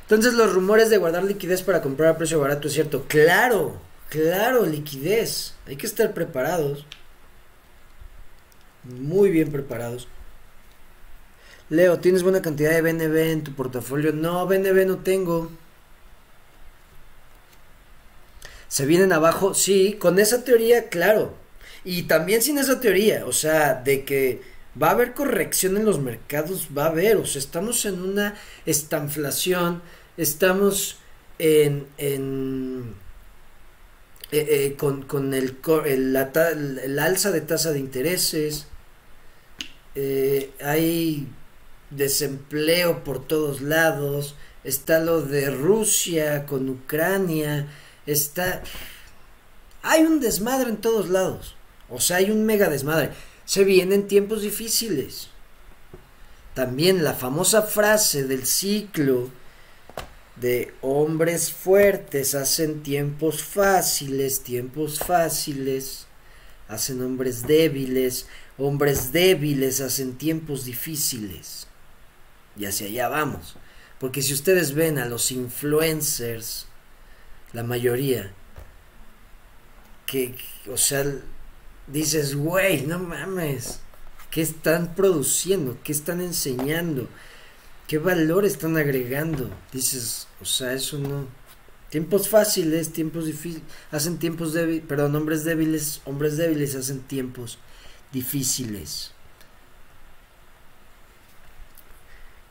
[0.03, 3.03] Entonces los rumores de guardar liquidez para comprar a precio barato es cierto.
[3.09, 5.55] Claro, claro, liquidez.
[5.67, 6.85] Hay que estar preparados.
[8.83, 10.07] Muy bien preparados.
[11.69, 14.13] Leo, ¿tienes buena cantidad de BNB en tu portafolio?
[14.13, 15.49] No, BNB no tengo.
[18.67, 19.53] ¿Se vienen abajo?
[19.53, 21.33] Sí, con esa teoría, claro.
[21.83, 24.41] Y también sin esa teoría, o sea, de que
[24.81, 28.35] va a haber corrección en los mercados, va a haber, o sea, estamos en una
[28.65, 29.81] estanflación,
[30.17, 30.97] estamos
[31.39, 32.95] en, en
[34.31, 38.65] eh, eh, con, con el, el, el, alza de tasa de intereses,
[39.95, 41.27] eh, hay
[41.89, 47.67] desempleo por todos lados, está lo de Rusia con Ucrania,
[48.05, 48.63] está...
[49.81, 51.55] Hay un desmadre en todos lados,
[51.89, 53.11] o sea, hay un mega desmadre.
[53.45, 55.29] Se vienen tiempos difíciles.
[56.53, 59.29] También la famosa frase del ciclo
[60.35, 66.07] de hombres fuertes hacen tiempos fáciles, tiempos fáciles,
[66.67, 68.27] hacen hombres débiles,
[68.57, 71.67] hombres débiles hacen tiempos difíciles.
[72.57, 73.55] Y hacia allá vamos.
[73.99, 76.67] Porque si ustedes ven a los influencers,
[77.53, 78.33] la mayoría,
[80.05, 80.35] que,
[80.71, 81.05] o sea,
[81.87, 83.79] dices, güey, no mames,
[84.29, 85.77] ¿qué están produciendo?
[85.83, 87.07] ¿Qué están enseñando?
[87.87, 89.49] ¿Qué valor están agregando?
[89.71, 91.27] Dices, o sea, eso no.
[91.89, 97.59] Tiempos fáciles, tiempos difíciles, hacen tiempos débiles, perdón, hombres débiles, hombres débiles hacen tiempos
[98.13, 99.11] difíciles.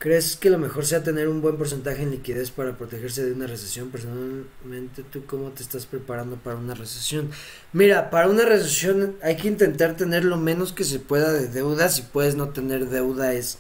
[0.03, 3.47] ¿Crees que lo mejor sea tener un buen porcentaje en liquidez para protegerse de una
[3.47, 3.91] recesión?
[3.91, 7.31] Personalmente, ¿tú cómo te estás preparando para una recesión?
[7.73, 11.89] Mira, para una recesión hay que intentar tener lo menos que se pueda de deuda.
[11.89, 13.59] Si puedes no tener deuda es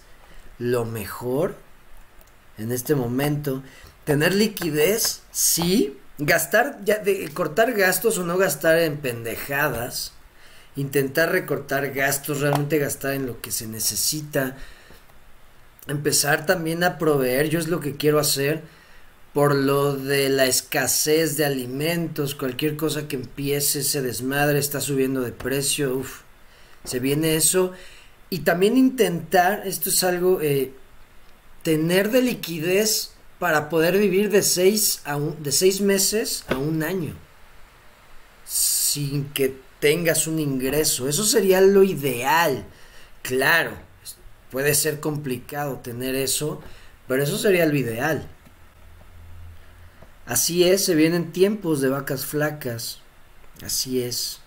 [0.58, 1.54] lo mejor
[2.58, 3.62] en este momento.
[4.04, 5.96] Tener liquidez, sí.
[6.18, 10.12] Gastar, ya de cortar gastos o no gastar en pendejadas.
[10.76, 14.56] Intentar recortar gastos, realmente gastar en lo que se necesita
[15.86, 18.62] empezar también a proveer, yo es lo que quiero hacer,
[19.32, 25.22] por lo de la escasez de alimentos, cualquier cosa que empiece se desmadre, está subiendo
[25.22, 26.20] de precio, uff,
[26.84, 27.72] se viene eso.
[28.28, 30.72] Y también intentar, esto es algo, eh,
[31.62, 36.82] tener de liquidez para poder vivir de seis, a un, de seis meses a un
[36.82, 37.14] año,
[38.44, 41.08] sin que tengas un ingreso.
[41.08, 42.64] Eso sería lo ideal,
[43.20, 43.92] claro
[44.52, 46.60] Puede ser complicado tener eso,
[47.08, 48.28] pero eso sería lo ideal.
[50.26, 53.00] Así es, se vienen tiempos de vacas flacas.
[53.64, 54.40] Así es.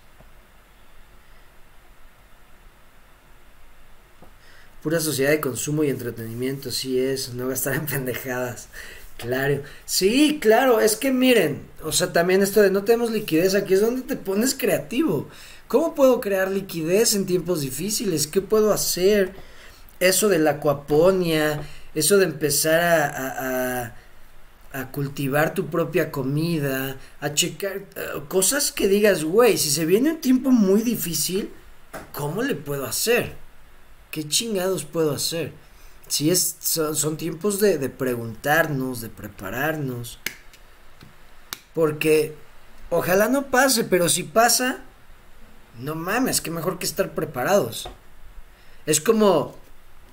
[4.80, 8.68] Pura sociedad de consumo y entretenimiento, así es, no gastar en pendejadas.
[9.18, 13.74] Claro, sí, claro, es que miren, o sea, también esto de no tenemos liquidez, aquí
[13.74, 15.28] es donde te pones creativo.
[15.68, 18.26] ¿Cómo puedo crear liquidez en tiempos difíciles?
[18.26, 19.32] ¿Qué puedo hacer?
[20.00, 21.62] eso de la acuaponia,
[21.94, 23.94] eso de empezar a,
[24.72, 30.10] a, cultivar tu propia comida, a checar eh, cosas que digas, güey, si se viene
[30.10, 31.50] un tiempo muy difícil,
[32.12, 33.32] ¿cómo le puedo hacer?
[34.10, 35.52] ¿Qué chingados puedo hacer?
[36.08, 40.18] Si es, son, tiempos de, de preguntarnos, de prepararnos.
[41.74, 42.34] Porque
[42.90, 44.78] ojalá no pase, pero si pasa,
[45.78, 47.88] no mames, que mejor que estar preparados.
[48.86, 49.56] Es como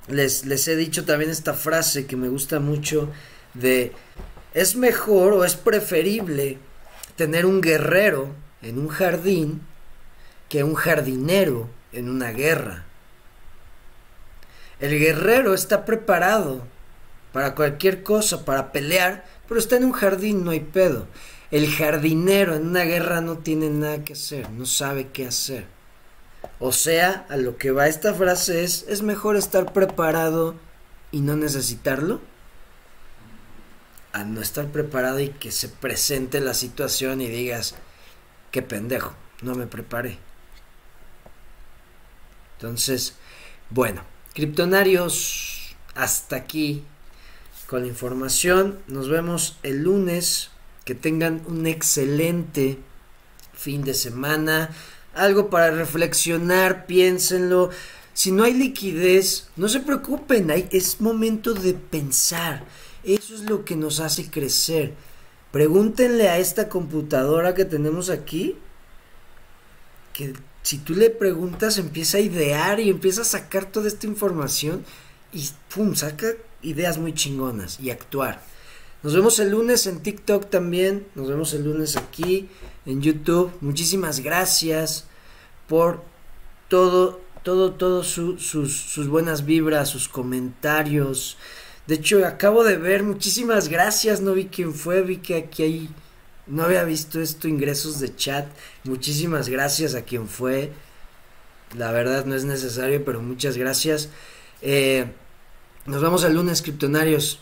[0.08, 3.10] les, les he dicho también esta frase que me gusta mucho
[3.54, 3.94] de
[4.54, 6.58] es mejor o es preferible
[7.16, 8.30] tener un guerrero
[8.62, 9.62] en un jardín
[10.50, 12.86] que un jardinero en una guerra.
[14.84, 16.62] El guerrero está preparado
[17.32, 21.08] para cualquier cosa, para pelear, pero está en un jardín, no hay pedo.
[21.52, 25.68] El jardinero en una guerra no tiene nada que hacer, no sabe qué hacer.
[26.60, 30.56] O sea, a lo que va esta frase es, es mejor estar preparado
[31.14, 32.20] y no necesitarlo,
[34.12, 37.76] a no estar preparado y que se presente la situación y digas,
[38.52, 39.14] qué pendejo,
[39.44, 40.18] no me preparé.
[42.58, 43.16] Entonces,
[43.70, 44.04] bueno,
[44.34, 46.84] criptonarios, hasta aquí
[47.68, 48.80] con la información.
[48.88, 50.50] Nos vemos el lunes.
[50.86, 52.78] Que tengan un excelente
[53.54, 54.70] fin de semana,
[55.14, 57.70] algo para reflexionar, piénsenlo.
[58.14, 62.66] Si no hay liquidez, no se preocupen, es momento de pensar.
[63.06, 64.94] Eso es lo que nos hace crecer.
[65.52, 68.58] Pregúntenle a esta computadora que tenemos aquí,
[70.12, 70.34] que
[70.64, 74.84] si tú le preguntas empieza a idear y empieza a sacar toda esta información
[75.34, 76.28] y pum, saca
[76.62, 78.42] ideas muy chingonas y actuar.
[79.04, 82.48] Nos vemos el lunes en TikTok también, nos vemos el lunes aquí
[82.86, 83.52] en YouTube.
[83.60, 85.06] Muchísimas gracias
[85.68, 86.02] por
[86.70, 91.38] todo, todo, todo sus, sus buenas vibras, sus comentarios.
[91.88, 95.90] De hecho, acabo de ver, muchísimas gracias, no vi quién fue, vi que aquí hay,
[96.48, 98.48] no había visto esto, ingresos de chat.
[98.84, 100.72] Muchísimas gracias a quien fue.
[101.78, 104.10] La verdad no es necesario, pero muchas gracias.
[104.62, 105.06] Eh,
[105.86, 107.40] nos vemos el lunes, criptonarios.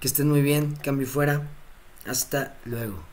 [0.00, 1.48] Que estén muy bien, cambio fuera.
[2.06, 3.07] Hasta luego.